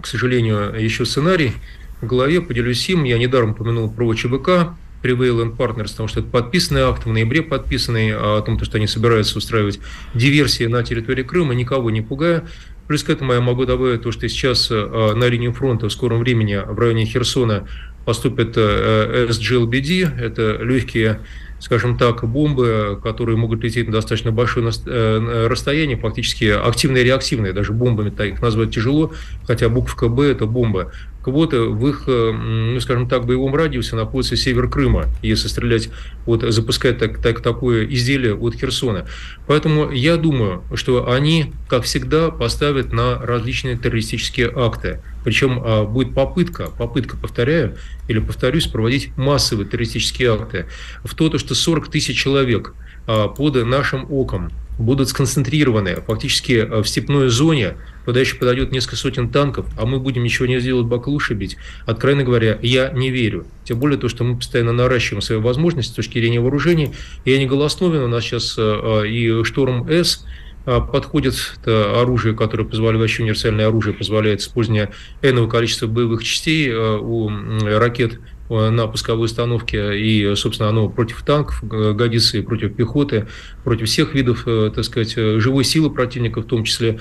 [0.01, 1.53] к сожалению, еще сценарий
[2.01, 3.05] в голове, поделюсь им.
[3.05, 7.43] Я недаром упомянул про ЧВК, Prevail and Partners, потому что это подписанный акт, в ноябре
[7.43, 9.79] подписанный, о том, что они собираются устраивать
[10.15, 12.45] диверсии на территории Крыма, никого не пугая.
[12.87, 16.21] Плюс к этому я могу добавить то, что сейчас э, на линию фронта в скором
[16.21, 17.69] времени в районе Херсона
[18.05, 21.21] поступят э, SGLBD, это легкие
[21.65, 27.55] скажем так, бомбы, которые могут лететь на достаточно большое э, расстояние, фактически активные и реактивные,
[27.55, 29.15] даже бомбами их назвать тяжело,
[29.47, 30.93] хотя буковка «Б»– это бомба.
[31.27, 35.91] Вот в их, ну, скажем так, боевом радиусе находится север Крыма, если стрелять,
[36.27, 39.07] вот запускать так, так, такое изделие от Херсона.
[39.47, 45.01] Поэтому я думаю, что они, как всегда, поставят на различные террористические акты.
[45.25, 47.77] Причем а, будет попытка, попытка, повторяю,
[48.09, 50.67] или повторюсь, проводить массовые террористические акты.
[51.03, 52.75] В то, что 40 тысяч человек
[53.07, 58.97] а, под нашим оком будут сконцентрированы фактически а, в степной зоне, куда еще подойдет несколько
[58.97, 63.47] сотен танков, а мы будем ничего не сделать, баклуши бить, откровенно говоря, я не верю.
[63.65, 66.91] Тем более то, что мы постоянно наращиваем свои возможности с точки зрения вооружений.
[67.25, 70.25] Я не голосновен, у нас сейчас и «Шторм-С»,
[70.67, 71.35] а, подходит
[71.67, 74.91] оружие, которое позволяет, вообще универсальное оружие, позволяет использование
[75.21, 77.31] энного количества боевых частей у
[77.63, 83.27] ракет Э, на пусковой установке, и, собственно, оно против танков э, годится, и против пехоты,
[83.65, 87.01] против всех видов, э, так сказать, живой силы противника в том числе.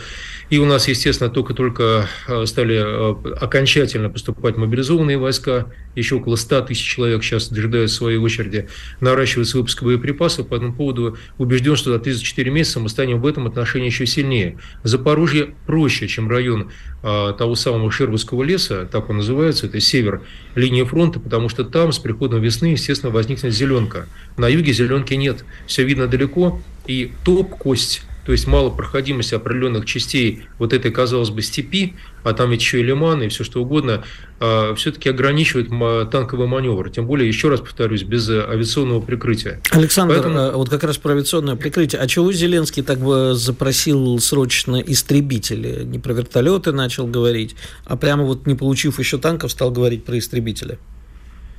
[0.50, 2.08] И у нас, естественно, только-только
[2.46, 2.78] стали
[3.36, 8.68] окончательно поступать мобилизованные войска, еще около 100 тысяч человек сейчас дожидают своей очереди,
[9.00, 10.48] наращивается выпуск боеприпасов.
[10.48, 14.58] По этому поводу убежден, что за 34 месяца мы станем в этом отношении еще сильнее.
[14.84, 16.72] Запорожье проще, чем район
[17.04, 20.22] того самого Шервудского леса, так он называется, это север
[20.56, 24.08] линии фронта, потому что там с приходом весны, естественно, возникнет зеленка.
[24.38, 30.74] На юге зеленки нет, все видно далеко, и топ-кость то есть малопроходимость определенных частей вот
[30.74, 34.04] этой, казалось бы, степи, а там ведь еще и лиманы, и все что угодно,
[34.40, 35.70] а, все-таки ограничивает
[36.10, 36.90] танковый маневр.
[36.90, 39.62] Тем более, еще раз повторюсь, без авиационного прикрытия.
[39.72, 40.38] Александр, Поэтому...
[40.40, 42.02] А, вот как раз про авиационное прикрытие.
[42.02, 45.84] А чего Зеленский так бы запросил срочно истребители?
[45.84, 47.56] Не про вертолеты начал говорить,
[47.86, 50.78] а прямо вот не получив еще танков, стал говорить про истребители?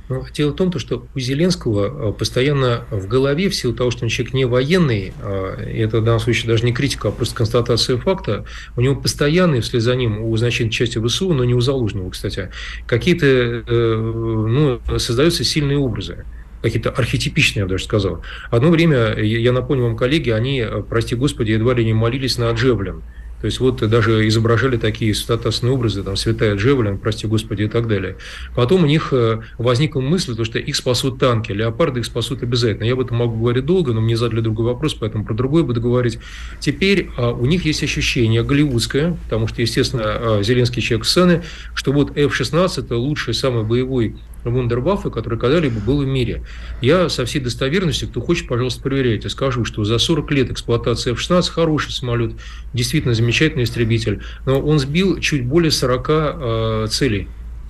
[0.07, 4.09] Дело в том, что у Зеленского э, постоянно в голове, в силу того, что он
[4.09, 7.97] человек не военный, э, и это в данном случае даже не критика, а просто констатация
[7.97, 12.11] факта, у него постоянно, вслед за ним, у значительной части ВСУ, но не у Залужного,
[12.11, 12.51] кстати,
[12.85, 16.25] какие-то э, ну, создаются сильные образы
[16.61, 18.23] какие-то архетипичные, я бы даже сказал.
[18.49, 23.03] Одно время, я напомню вам, коллеги, они, прости господи, едва ли не молились на Джевлин.
[23.45, 27.87] То есть вот даже изображали такие статусные образы, там, святая Джевелин, прости господи, и так
[27.87, 28.15] далее.
[28.55, 32.85] Потом у них э, возникла мысль, то, что их спасут танки, леопарды их спасут обязательно.
[32.85, 35.79] Я об этом могу говорить долго, но мне задали другой вопрос, поэтому про другое буду
[35.79, 36.17] говорить.
[36.59, 41.43] Теперь а, у них есть ощущение голливудское, потому что, естественно, а, Зеленский человек сцены,
[41.75, 44.15] что вот F-16 это лучший, самый боевой
[44.49, 46.43] вундерваффе, который когда-либо был в мире.
[46.81, 51.49] Я со всей достоверностью, кто хочет, пожалуйста, проверяйте, скажу, что за 40 лет эксплуатации F-16
[51.49, 52.33] хороший самолет,
[52.73, 57.27] действительно замечательный истребитель, но он сбил чуть более 40 э, целей.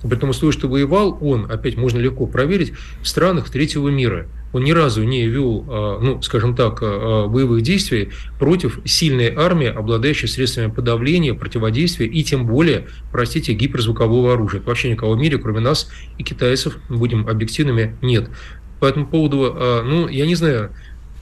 [0.08, 4.64] При том условии, что воевал он, опять можно легко проверить, в странах третьего мира– он
[4.64, 9.66] ни разу не вел, а, ну, скажем так, а, а, боевых действий против сильной армии,
[9.66, 14.62] обладающей средствами подавления, противодействия и тем более, простите, гиперзвукового оружия.
[14.62, 18.30] Вообще никого в мире, кроме нас и китайцев, будем объективными, нет.
[18.80, 20.70] По этому поводу, ну, я не знаю,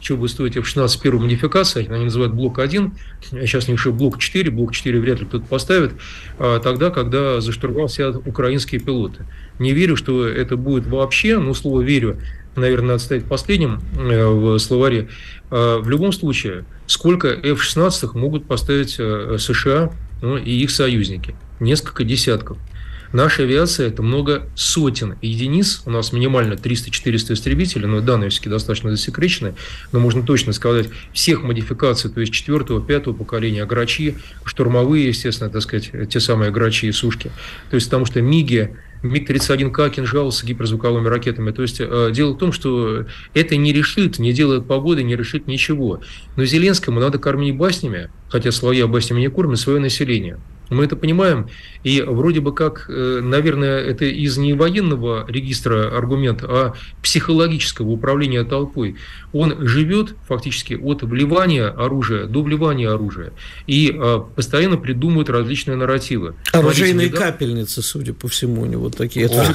[0.05, 2.93] что будет стоить F-16 первой модификации, они называют блок 1,
[3.33, 5.93] я сейчас не решил блок 4, блок 4 вряд ли кто-то поставит,
[6.39, 9.25] тогда, когда за штурвал сядут украинские пилоты.
[9.59, 12.19] Не верю, что это будет вообще, ну, слово «верю»,
[12.57, 15.09] наверное, надо ставить последним э, в словаре.
[15.51, 21.35] А, в любом случае, сколько F-16 могут поставить э, США ну, и их союзники?
[21.61, 22.59] Несколько десятков.
[23.15, 25.83] Наша авиация– это много сотен единиц.
[25.87, 29.55] У нас минимально 300-400 истребителей, но данные все-таки достаточно засекречены.
[29.93, 35.63] Но можно точно сказать, всех модификаций, то есть четвертого, пятого поколения, грачи, штурмовые, естественно, так
[35.63, 37.31] сказать, те самые грачи и сушки.
[37.71, 41.53] То есть потому что МИГи, МиГ-31К, кинжал с гиперзвуковыми ракетами.
[41.53, 45.47] То есть э, дело в том, что это не решит, не делает погоды, не решит
[45.47, 46.01] ничего.
[46.35, 50.41] Но Зеленскому надо кормить баснями, хотя свои баснями не кормят, свое население.
[50.71, 51.49] Мы это понимаем,
[51.83, 58.45] и вроде бы как, э, наверное, это из не военного регистра аргумент, а психологического управления
[58.45, 58.97] толпой.
[59.33, 63.33] Он живет фактически от вливания оружия до вливания оружия
[63.67, 66.35] и э, постоянно придумывает различные нарративы.
[66.53, 67.19] Оружейные да?
[67.19, 69.27] капельницы, судя по всему, у него такие.
[69.27, 69.55] О,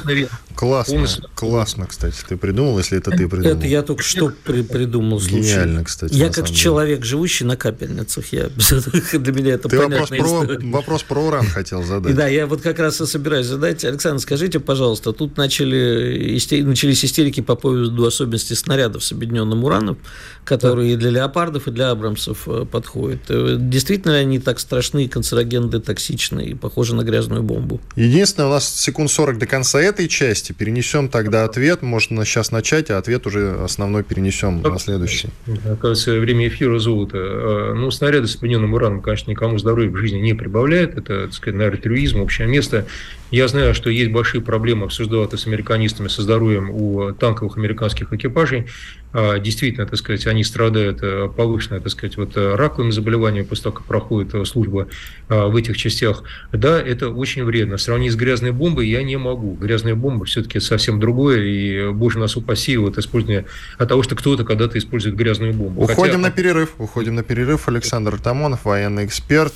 [0.56, 1.30] классно, Полностью.
[1.34, 3.58] классно, кстати, ты придумал, если это ты придумал.
[3.58, 5.20] Это я только что при придумал.
[5.20, 6.14] Гениально, кстати.
[6.14, 8.50] Я как человек, живущий на капельницах, я
[9.14, 12.16] для меня это ты вопрос про, вопрос про уран хотел задать.
[12.16, 13.84] Да, я вот как раз и собираюсь задать.
[13.86, 19.98] Александр, скажите, пожалуйста, тут начали, начались истерики по поводу особенностей снарядов с объединенным ураном,
[20.44, 20.94] которые да.
[20.94, 23.22] и для леопардов, и для абрамсов э, подходят.
[23.30, 27.80] Э, действительно ли они так страшны, канцерогенны, токсичны и похожи на грязную бомбу?
[27.96, 30.52] Единственное, у нас секунд 40 до конца этой части.
[30.52, 31.82] Перенесем тогда ответ.
[31.82, 35.30] Можно сейчас начать, а ответ уже основной перенесем так, на следующий.
[35.66, 37.18] Оказывается, время эфира золото.
[37.18, 40.89] Э, ну, снаряды с объединенным ураном, конечно, никому здоровья в жизни не прибавляют.
[40.90, 42.86] Нет, это, так сказать, наверное, терроризм, общее место.
[43.32, 48.68] Я знаю, что есть большие проблемы, обсуждал с американистами, со здоровьем у танковых американских экипажей.
[49.12, 53.64] А, действительно, так сказать, они страдают э, повышенной, так сказать, вот э, раковыми заболеваниями после
[53.64, 54.88] того, как проходит э, служба
[55.30, 56.24] а, в этих частях.
[56.52, 57.78] Да, это очень вредно.
[57.78, 59.56] Сравнить с грязной бомбой я не могу.
[59.56, 63.46] Грязная бомба все-таки совсем другое, и, боже нас упаси, вот использование
[63.80, 65.84] от того, что кто-то когда-то использует грязную бомбу.
[65.84, 66.18] Уходим Хотя...
[66.18, 66.70] на перерыв.
[66.78, 67.68] Уходим на перерыв.
[67.68, 69.54] Александр Тамонов, военный эксперт.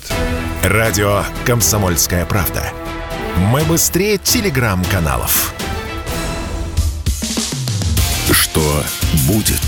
[0.64, 2.72] Радио «Комсомольская правда».
[3.36, 5.54] Мы быстрее телеграм-каналов.
[8.32, 8.82] Что
[9.26, 9.60] будет?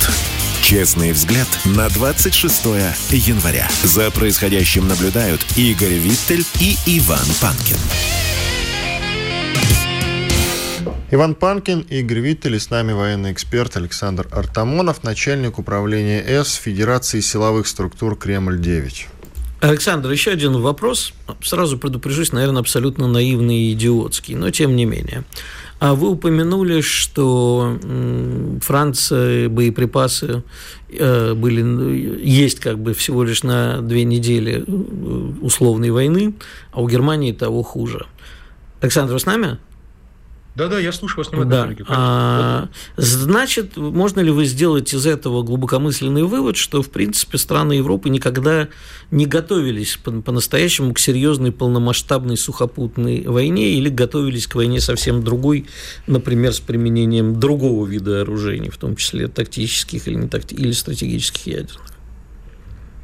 [0.63, 2.65] Честный взгляд на 26
[3.11, 3.69] января.
[3.85, 7.77] За происходящим наблюдают Игорь Виттель и Иван Панкин.
[11.13, 17.21] Иван Панкин, Игорь Виттель и с нами военный эксперт Александр Артамонов, начальник управления С Федерации
[17.21, 19.07] силовых структур Кремль-9.
[19.61, 21.15] Александр, еще один вопрос.
[21.43, 25.25] Сразу предупрежусь, наверное, абсолютно наивный и идиотский, но тем не менее.
[25.79, 27.79] А вы упомянули, что
[28.62, 30.43] Франция боеприпасы
[30.89, 36.35] э, были, есть как бы всего лишь на две недели э, условной войны,
[36.72, 38.07] а у Германии того хуже.
[38.81, 39.59] Александр, вы с нами?
[40.57, 41.77] Да-да, я слушаю вас внимательно.
[41.77, 41.85] Да.
[41.89, 48.09] А, значит, можно ли вы сделать из этого глубокомысленный вывод, что, в принципе, страны Европы
[48.09, 48.69] никогда
[49.11, 55.67] не готовились по-настоящему к серьезной полномасштабной сухопутной войне или готовились к войне совсем другой,
[56.07, 60.55] например, с применением другого вида вооружений, в том числе тактических или, не такти...
[60.55, 61.83] или стратегических ядерных?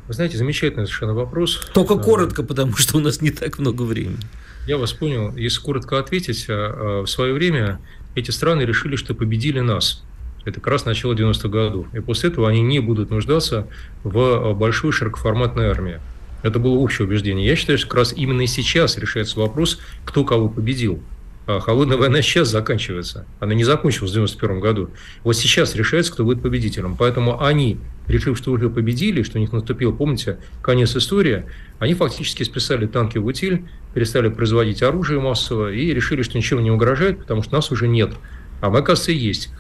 [0.09, 1.61] Вы знаете, замечательный совершенно вопрос.
[1.75, 4.27] Только коротко, потому что у нас не так много времени.
[4.67, 5.35] Я вас понял.
[5.37, 7.81] Если коротко ответить, а, а, в свое время
[8.15, 10.05] эти страны решили, что победили нас.
[10.45, 11.87] Это как раз начало 90-х годов.
[11.95, 13.67] И после этого они не будут нуждаться
[14.05, 16.01] в а, большой широкоформатной армии.
[16.43, 17.47] Это было общее убеждение.
[17.47, 21.03] Я считаю, что как раз именно сейчас решается вопрос, кто кого победил.
[21.47, 23.27] А холодная война сейчас заканчивается.
[23.41, 24.91] Она не закончилась в 91 году.
[25.25, 26.97] Вот сейчас решается, кто будет победителем.
[26.97, 27.79] Поэтому они,
[28.09, 31.45] решив, что уже победили, что у них наступил, помните, конец истории,
[31.79, 36.71] они фактически списали танки в утиль, перестали производить оружие массово и решили, что ничего не
[36.71, 38.13] угрожает, потому что нас уже нет.
[38.61, 39.51] А мы, оказывается, есть.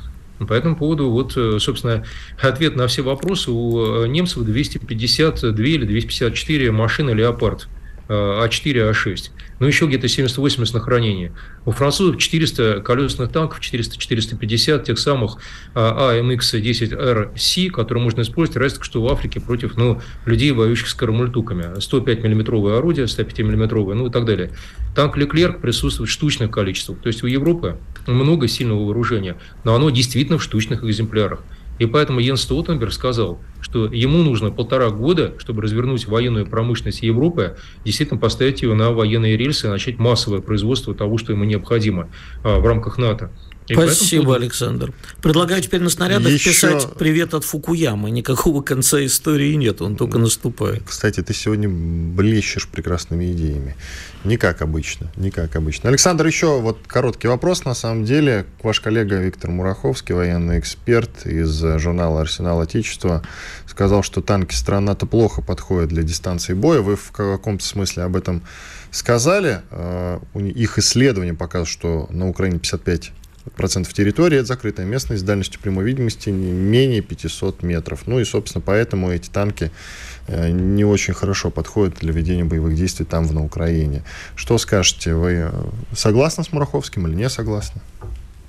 [0.46, 2.04] По этому поводу, вот, э, собственно,
[2.40, 7.68] ответ на все вопросы у э, немцев 252 или 254 машины «Леопард».
[8.12, 9.30] А4, А6.
[9.58, 11.32] Ну, еще где-то 70-80 на хранение.
[11.64, 15.38] У французов 400 колесных танков, 400-450 тех самых
[15.74, 21.78] АМХ-10RC, которые можно использовать разве что в Африке против ну, людей, воюющих с карамультуками.
[21.80, 24.50] 105 миллиметровое орудие, 105 миллиметровое, ну и так далее.
[24.94, 26.98] Танк Леклерк присутствует в штучных количествах.
[26.98, 31.40] То есть у Европы много сильного вооружения, но оно действительно в штучных экземплярах.
[31.78, 37.56] И поэтому Йенс Столтенберг сказал, что ему нужно полтора года, чтобы развернуть военную промышленность Европы,
[37.84, 42.10] действительно поставить ее на военные рельсы и начать массовое производство того, что ему необходимо
[42.44, 43.30] а, в рамках НАТО.
[43.68, 44.32] И Спасибо, поэтому...
[44.32, 44.92] Александр.
[45.22, 46.50] Предлагаю теперь на снарядах Еще...
[46.50, 48.10] писать «Привет от Фукуямы».
[48.10, 50.82] Никакого конца истории нет, он только наступает.
[50.84, 53.76] Кстати, ты сегодня блещешь прекрасными идеями.
[54.24, 55.88] Не как обычно, не как обычно.
[55.88, 58.46] Александр, еще вот короткий вопрос, на самом деле.
[58.62, 63.22] Ваш коллега Виктор Мураховский, военный эксперт из журнала «Арсенал Отечества»,
[63.66, 66.80] сказал, что танки стран НАТО плохо подходят для дистанции боя.
[66.80, 68.42] Вы в каком-то смысле об этом
[68.90, 69.62] сказали.
[69.70, 73.12] Э, их исследования показывают, что на Украине 55
[73.56, 78.02] процентов территории это закрытая местность с дальностью прямой видимости менее 500 метров.
[78.06, 79.70] Ну и, собственно, поэтому эти танки
[80.28, 84.02] э, не очень хорошо подходят для ведения боевых действий там, в, на Украине.
[84.36, 85.50] Что скажете, вы э,
[85.94, 87.80] согласны с Мураховским или не согласны?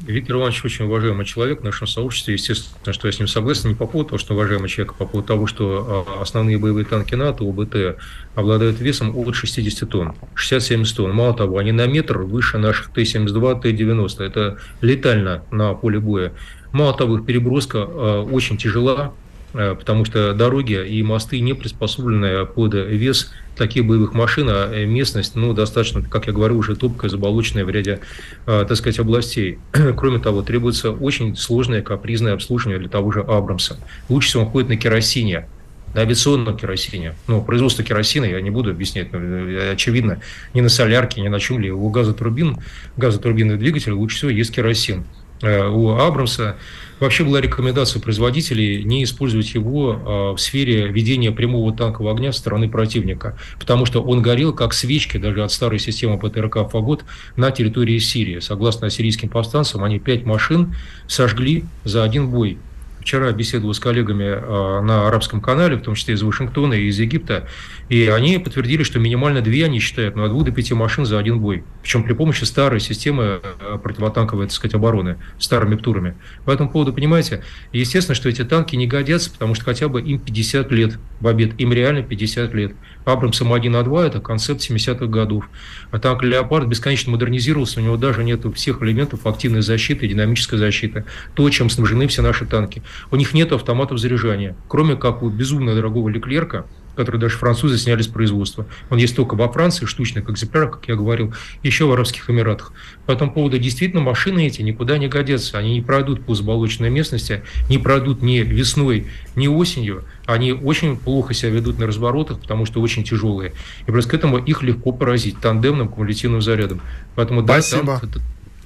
[0.02, 2.34] Виктор Иванович очень уважаемый человек в нашем сообществе.
[2.34, 5.06] Естественно, что я с ним согласен не по поводу того, что уважаемый человек, а по
[5.06, 7.98] поводу того, что а, основные боевые танки НАТО, ОБТ,
[8.36, 11.14] обладают весом от 60 тонн, 60-70 тонн.
[11.14, 14.24] Мало того, они на метр выше наших Т-72, Т-90.
[14.24, 16.34] Это летально на поле боя.
[16.74, 19.14] Мало того, их переброска а, очень тяжела,
[19.54, 25.36] потому что дороги и мосты не приспособлены под вес таких боевых машин, а э, местность,
[25.36, 27.99] ну, достаточно, как я говорю, уже топкая, заболоченная в ряде,
[28.45, 29.60] э, так сказать, областей.
[29.97, 33.78] Кроме того, требуется очень сложное капризное обслуживание для того же Абрамса.
[34.10, 35.47] Лучше всего он ходит на керосине,
[35.93, 37.16] на авиационном керосине.
[37.28, 40.20] Ну, производство керосина, я не буду объяснять, очевидно,
[40.54, 41.72] ни на солярке, ни на чем ли.
[41.72, 42.58] У газотурбин,
[42.97, 45.06] газотурбинных двигателей лучше всего есть керосин.
[45.41, 46.56] У Абрамса
[47.04, 52.39] Вообще была рекомендация производителей не использовать его а, в сфере ведения прямого танкового огня со
[52.39, 57.04] стороны противника, потому что он горел как свечки даже от старой системы ПТРК «Фагот»
[57.36, 58.39] на территории Сирии.
[58.39, 60.76] Согласно сирийским повстанцам, они пять машин
[61.06, 62.58] сожгли за один бой
[63.04, 66.99] вчера беседовал с коллегами э, на арабском канале, в том числе из Вашингтона и из
[66.99, 67.47] Египта,
[67.89, 71.20] и они подтвердили, что минимально две они считают, ну, от двух до пяти машин за
[71.20, 71.64] один бой.
[71.82, 76.16] Причем при помощи старой системы э, противотанковой, так сказать, обороны, старыми птурами.
[76.45, 77.43] По этому поводу, понимаете,
[77.74, 81.60] естественно, что эти танки не годятся, потому что хотя бы им 50 лет в обед,
[81.60, 82.74] им реально 50 лет.
[83.06, 85.49] Абрамсом 1А2– это концепт 70-х годов.
[85.91, 90.58] А танк «Леопард» бесконечно модернизировался, у него даже нет всех элементов активной защиты и динамической
[90.58, 91.06] защиты.
[91.34, 92.82] То, чем снабжены все наши танки.
[93.12, 94.56] У них нет автоматов заряжания.
[94.68, 96.66] Кроме как у безумно дорогого Леклерка,
[96.96, 98.66] который даже французы сняли с производства.
[98.89, 101.34] Он есть только во Франции, в штучных экземплярах, как я говорил,
[101.64, 102.72] еще в Арабских Эмиратах.
[103.06, 105.58] По этому поводу действительно машины эти никуда не годятся.
[105.58, 110.06] Они не пройдут по заболоченной местности, не пройдут ни весной, ни осенью.
[110.26, 113.54] Они очень плохо себя ведут на разворотах, потому что очень тяжелые.
[113.88, 116.82] И плюс к этому их легко поразить тандемным кумулятивным зарядом.
[117.16, 118.00] Поэтому, Спасибо.
[118.02, 118.22] Да, там,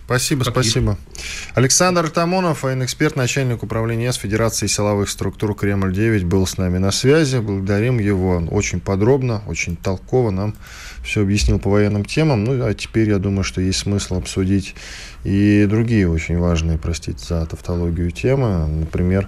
[0.07, 0.97] Спасибо, как спасибо.
[1.13, 1.27] Есть.
[1.53, 6.91] Александр Тамонов, военный эксперт, начальник управления с Федерации силовых структур Кремль-9, был с нами на
[6.91, 7.39] связи.
[7.39, 8.37] Благодарим его.
[8.37, 10.55] Он очень подробно, очень толково нам
[11.03, 12.43] все объяснил по военным темам.
[12.43, 14.75] Ну, а теперь я думаю, что есть смысл обсудить
[15.23, 18.67] и другие очень важные, простите за тавтологию, темы.
[18.67, 19.27] Например,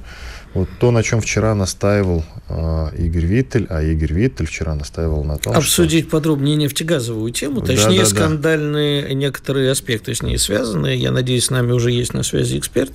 [0.54, 5.38] вот то, на чем вчера настаивал э, Игорь Виттель, а Игорь Виттель вчера настаивал на
[5.38, 6.12] том, Обсудить что...
[6.12, 9.14] подробнее нефтегазовую тему, точнее, да, да, скандальные да.
[9.14, 10.96] некоторые аспекты с ней связаны.
[10.96, 12.92] Я надеюсь, с нами уже есть на связи эксперт.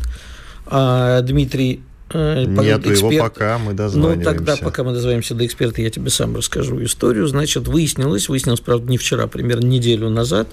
[0.67, 1.81] А, Дмитрий
[2.11, 3.13] э, Нету эксперт.
[3.13, 4.31] его пока, мы дозваниваемся.
[4.31, 7.29] Ну, тогда, пока мы дозвонимся до эксперта, я тебе сам расскажу историю.
[7.29, 10.49] Значит, выяснилось, выяснилось, правда, не вчера, примерно неделю назад,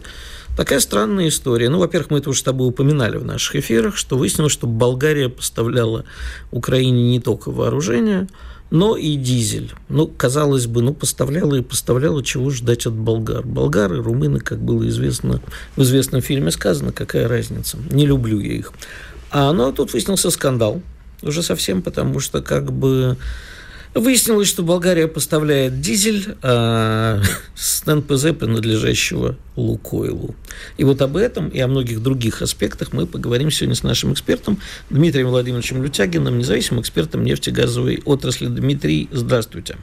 [0.58, 1.70] Такая странная история.
[1.70, 5.30] Ну, во-первых, мы это уже с тобой упоминали в наших эфирах, что выяснилось, что Болгария
[5.30, 6.04] поставляла
[6.52, 8.28] Украине не только вооружение,
[8.70, 9.72] но и дизель.
[9.90, 13.44] Ну, казалось бы, ну, поставляла и поставляла, чего ждать от болгар.
[13.44, 15.42] Болгары, румыны, как было известно,
[15.76, 17.78] в известном фильме сказано, какая разница.
[17.90, 18.74] Не люблю я их.
[19.32, 20.82] А, ну, а тут выяснился скандал
[21.22, 23.18] уже совсем, потому что как бы
[23.94, 27.22] Выяснилось, что Болгария поставляет дизель а,
[27.56, 30.34] с НПЗ, принадлежащего Лукойлу.
[30.78, 34.60] И вот об этом и о многих других аспектах мы поговорим сегодня с нашим экспертом
[34.90, 38.48] Дмитрием Владимировичем Лютягиным, независимым экспертом нефтегазовой отрасли.
[38.48, 39.76] Дмитрий, здравствуйте.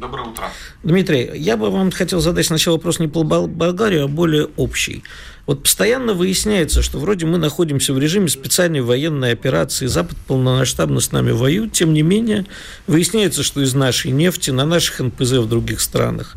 [0.00, 0.44] Доброе утро.
[0.82, 5.02] Дмитрий, я бы вам хотел задать сначала вопрос не по Болгарию, а более общий.
[5.44, 11.12] Вот постоянно выясняется, что вроде мы находимся в режиме специальной военной операции, Запад полномасштабно с
[11.12, 12.46] нами воюет, тем не менее
[12.86, 16.36] выясняется, что из нашей нефти на наших НПЗ в других странах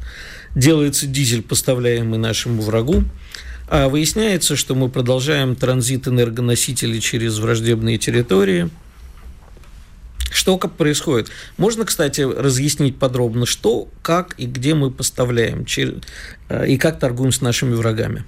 [0.54, 3.06] делается дизель, поставляемый нашему врагу,
[3.70, 8.70] а выясняется, что мы продолжаем транзит энергоносителей через враждебные территории–
[10.34, 11.30] что как происходит?
[11.58, 15.66] Можно, кстати, разъяснить подробно, что, как и где мы поставляем,
[16.50, 18.26] э, и как торгуем с нашими врагами?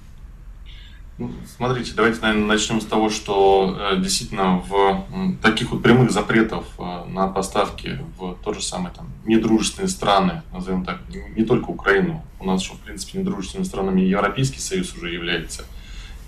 [1.18, 5.06] Ну, смотрите, давайте, наверное, начнем с того, что э, действительно в
[5.42, 10.84] таких вот прямых запретов э, на поставки в то же самое там недружественные страны, назовем
[10.84, 11.00] так,
[11.34, 15.64] не только Украину, у нас еще, в принципе, недружественными странами Европейский Союз уже является–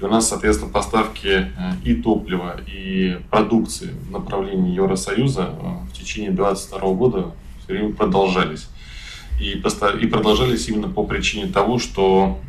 [0.01, 1.49] и у нас, соответственно, поставки э,
[1.85, 8.69] и топлива, и продукции в направлении Евросоюза э, в течение 2022 года все время продолжались.
[9.41, 12.41] И, и продолжались именно по причине того, что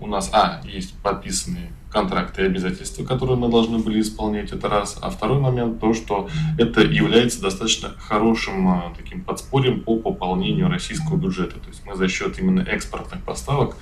[0.00, 4.98] у нас, а, есть подписанные контракты и обязательства, которые мы должны были исполнять, это раз.
[5.00, 6.28] А второй момент, то, что
[6.58, 11.58] это является достаточно хорошим э, таким подспорьем по пополнению российского бюджета.
[11.58, 13.76] То есть мы за счет именно экспортных поставок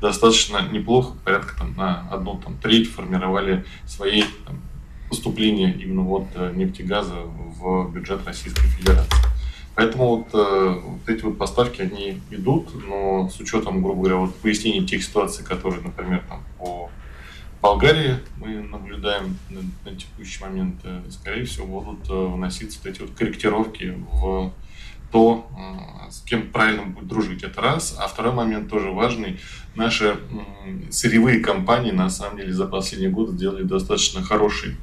[0.00, 4.60] достаточно неплохо, порядка там, на одну там, треть формировали свои там,
[5.08, 9.18] поступления именно вот э, нефтегаза в бюджет Российской Федерации.
[9.74, 14.34] Поэтому вот, э, вот эти вот поставки, они идут, но с учетом, грубо говоря, вот
[14.42, 16.90] выяснения тех ситуаций, которые, например, там, по
[17.62, 23.12] Болгарии мы наблюдаем на, на текущий момент, э, скорее всего, будут вноситься вот эти вот
[23.12, 24.52] корректировки в
[25.12, 25.46] то,
[26.10, 27.96] с кем правильно будет дружить, это раз.
[28.00, 29.38] А второй момент тоже важный.
[29.76, 30.18] Наши
[30.90, 34.76] сырьевые компании, на самом деле, за последние годы сделали достаточно хороший,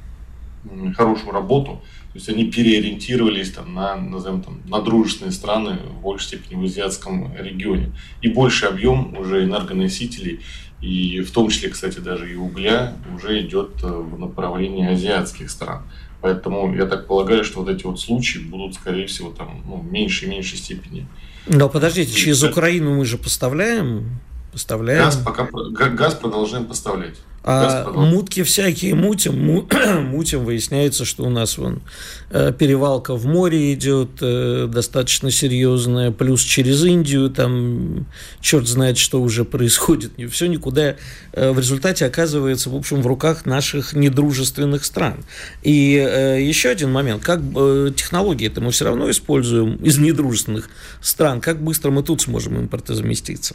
[0.96, 1.82] хорошую работу.
[2.12, 6.64] То есть они переориентировались там, на, назовем, там, на дружественные страны в большей степени в
[6.64, 7.92] азиатском регионе.
[8.22, 10.40] И больший объем уже энергоносителей,
[10.80, 15.82] и в том числе, кстати, даже и угля, уже идет э, в направлении азиатских стран.
[16.20, 19.90] Поэтому я так полагаю, что вот эти вот случаи будут, скорее всего, там, ну, в
[19.90, 21.06] меньшей и меньшей степени.
[21.46, 24.20] Но подождите, через Украину мы же поставляем?
[24.52, 25.04] Поставляем.
[25.04, 25.48] Газ, пока,
[25.90, 27.16] газ продолжаем поставлять.
[27.42, 29.66] А мутки всякие мутим,
[30.10, 31.80] мутим, выясняется, что у нас вон
[32.28, 38.06] э, перевалка в море идет э, достаточно серьезная, плюс через Индию там
[38.42, 40.12] черт знает, что уже происходит.
[40.30, 40.96] Все никуда
[41.32, 45.24] э, в результате оказывается, в общем, в руках наших недружественных стран.
[45.62, 45.92] И
[46.40, 47.40] еще один момент, как
[47.96, 50.68] технологии это мы все равно используем из недружественных
[51.00, 53.54] стран, как быстро мы тут сможем импортозаместиться?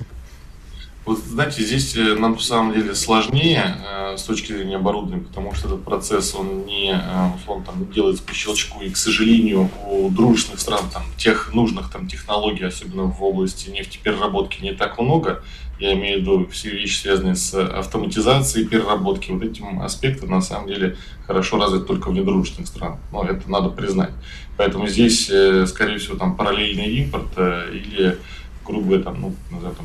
[1.05, 5.53] Вот, знаете, здесь э, нам, на самом деле, сложнее э, с точки зрения оборудования, потому
[5.53, 10.09] что этот процесс, он не, э, условно, там, делается по щелчку, и, к сожалению, у
[10.09, 15.43] дружественных стран там, тех нужных там, технологий, особенно в области нефтепереработки, не так много.
[15.77, 19.29] Я имею в виду все вещи, связанные с автоматизацией переработки.
[19.29, 20.97] Вот этим аспектом, на самом деле,
[21.27, 22.97] хорошо развит только в недружественных странах.
[23.11, 24.11] Но это надо признать.
[24.57, 28.17] Поэтому здесь, скорее всего, там параллельный импорт э, или,
[28.65, 29.75] говоря, там, ну, назовем,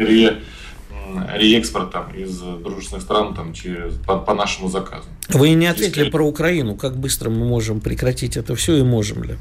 [0.00, 0.42] ре,
[1.34, 5.08] реэкспорт там, из дружественных стран там, через, по, по нашему заказу.
[5.28, 6.10] Вы не ответили Если...
[6.10, 6.76] про Украину.
[6.76, 9.36] Как быстро мы можем прекратить это все и можем ли?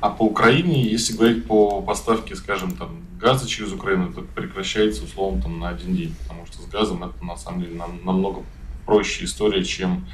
[0.00, 5.42] А по Украине, если говорить по поставке, скажем, там, газа через Украину, это прекращается условно
[5.42, 8.42] там, на один день, потому что с газом это на самом деле нам, намного
[8.84, 10.04] проще история, чем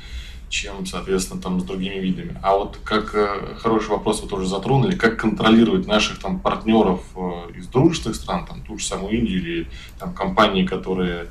[0.48, 2.38] чем, соответственно, там с другими видами.
[2.42, 7.52] А вот как э, хороший вопрос вы тоже затронули, как контролировать наших там партнеров э,
[7.56, 9.68] из дружественных стран, там ту же самую Индию или
[9.98, 11.28] там компании, которые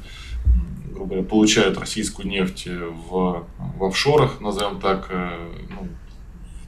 [0.97, 3.45] грубо говоря, получают российскую нефть в,
[3.77, 5.37] в офшорах, назовем так, э,
[5.69, 5.87] ну,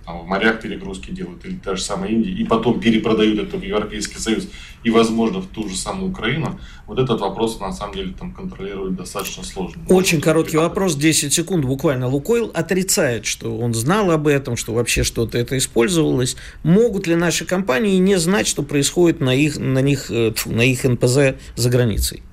[0.10, 3.62] там, в морях перегрузки делают, или та же самая Индия, и потом перепродают это в
[3.62, 4.47] Европейский Союз
[4.84, 8.95] и, возможно, в ту же самую Украину, вот этот вопрос, на самом деле, там контролировать
[8.95, 9.84] достаточно сложно.
[9.89, 12.07] Очень Может, короткий вопрос, 10 секунд буквально.
[12.07, 16.36] Лукойл отрицает, что он знал об этом, что вообще что-то это использовалось.
[16.64, 20.86] Могут ли наши компании не знать, что происходит на их, на них, э, на их
[20.86, 22.24] НПЗ за границей?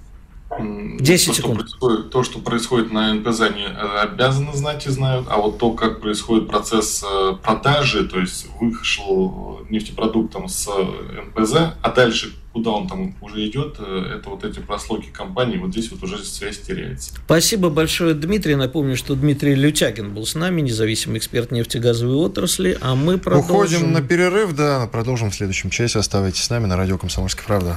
[0.60, 1.68] 10 то, секунд.
[1.68, 5.58] Что происходит, то, что происходит на НПЗ, они э, обязаны знать и знают, а вот
[5.58, 12.70] то, как происходит процесс э, продажи, то есть вышел нефтепродуктом с НПЗ, а дальше куда
[12.70, 16.58] он там уже идет, э, это вот эти прослойки компании, вот здесь вот уже связь
[16.58, 17.12] теряется.
[17.26, 18.54] Спасибо большое, Дмитрий.
[18.54, 23.56] Напомню, что Дмитрий Лютягин был с нами, независимый эксперт нефтегазовой отрасли, а мы продолжим...
[23.56, 25.98] Уходим на перерыв, да, продолжим в следующем часе.
[25.98, 27.76] Оставайтесь с нами на радио «Комсомольская правда».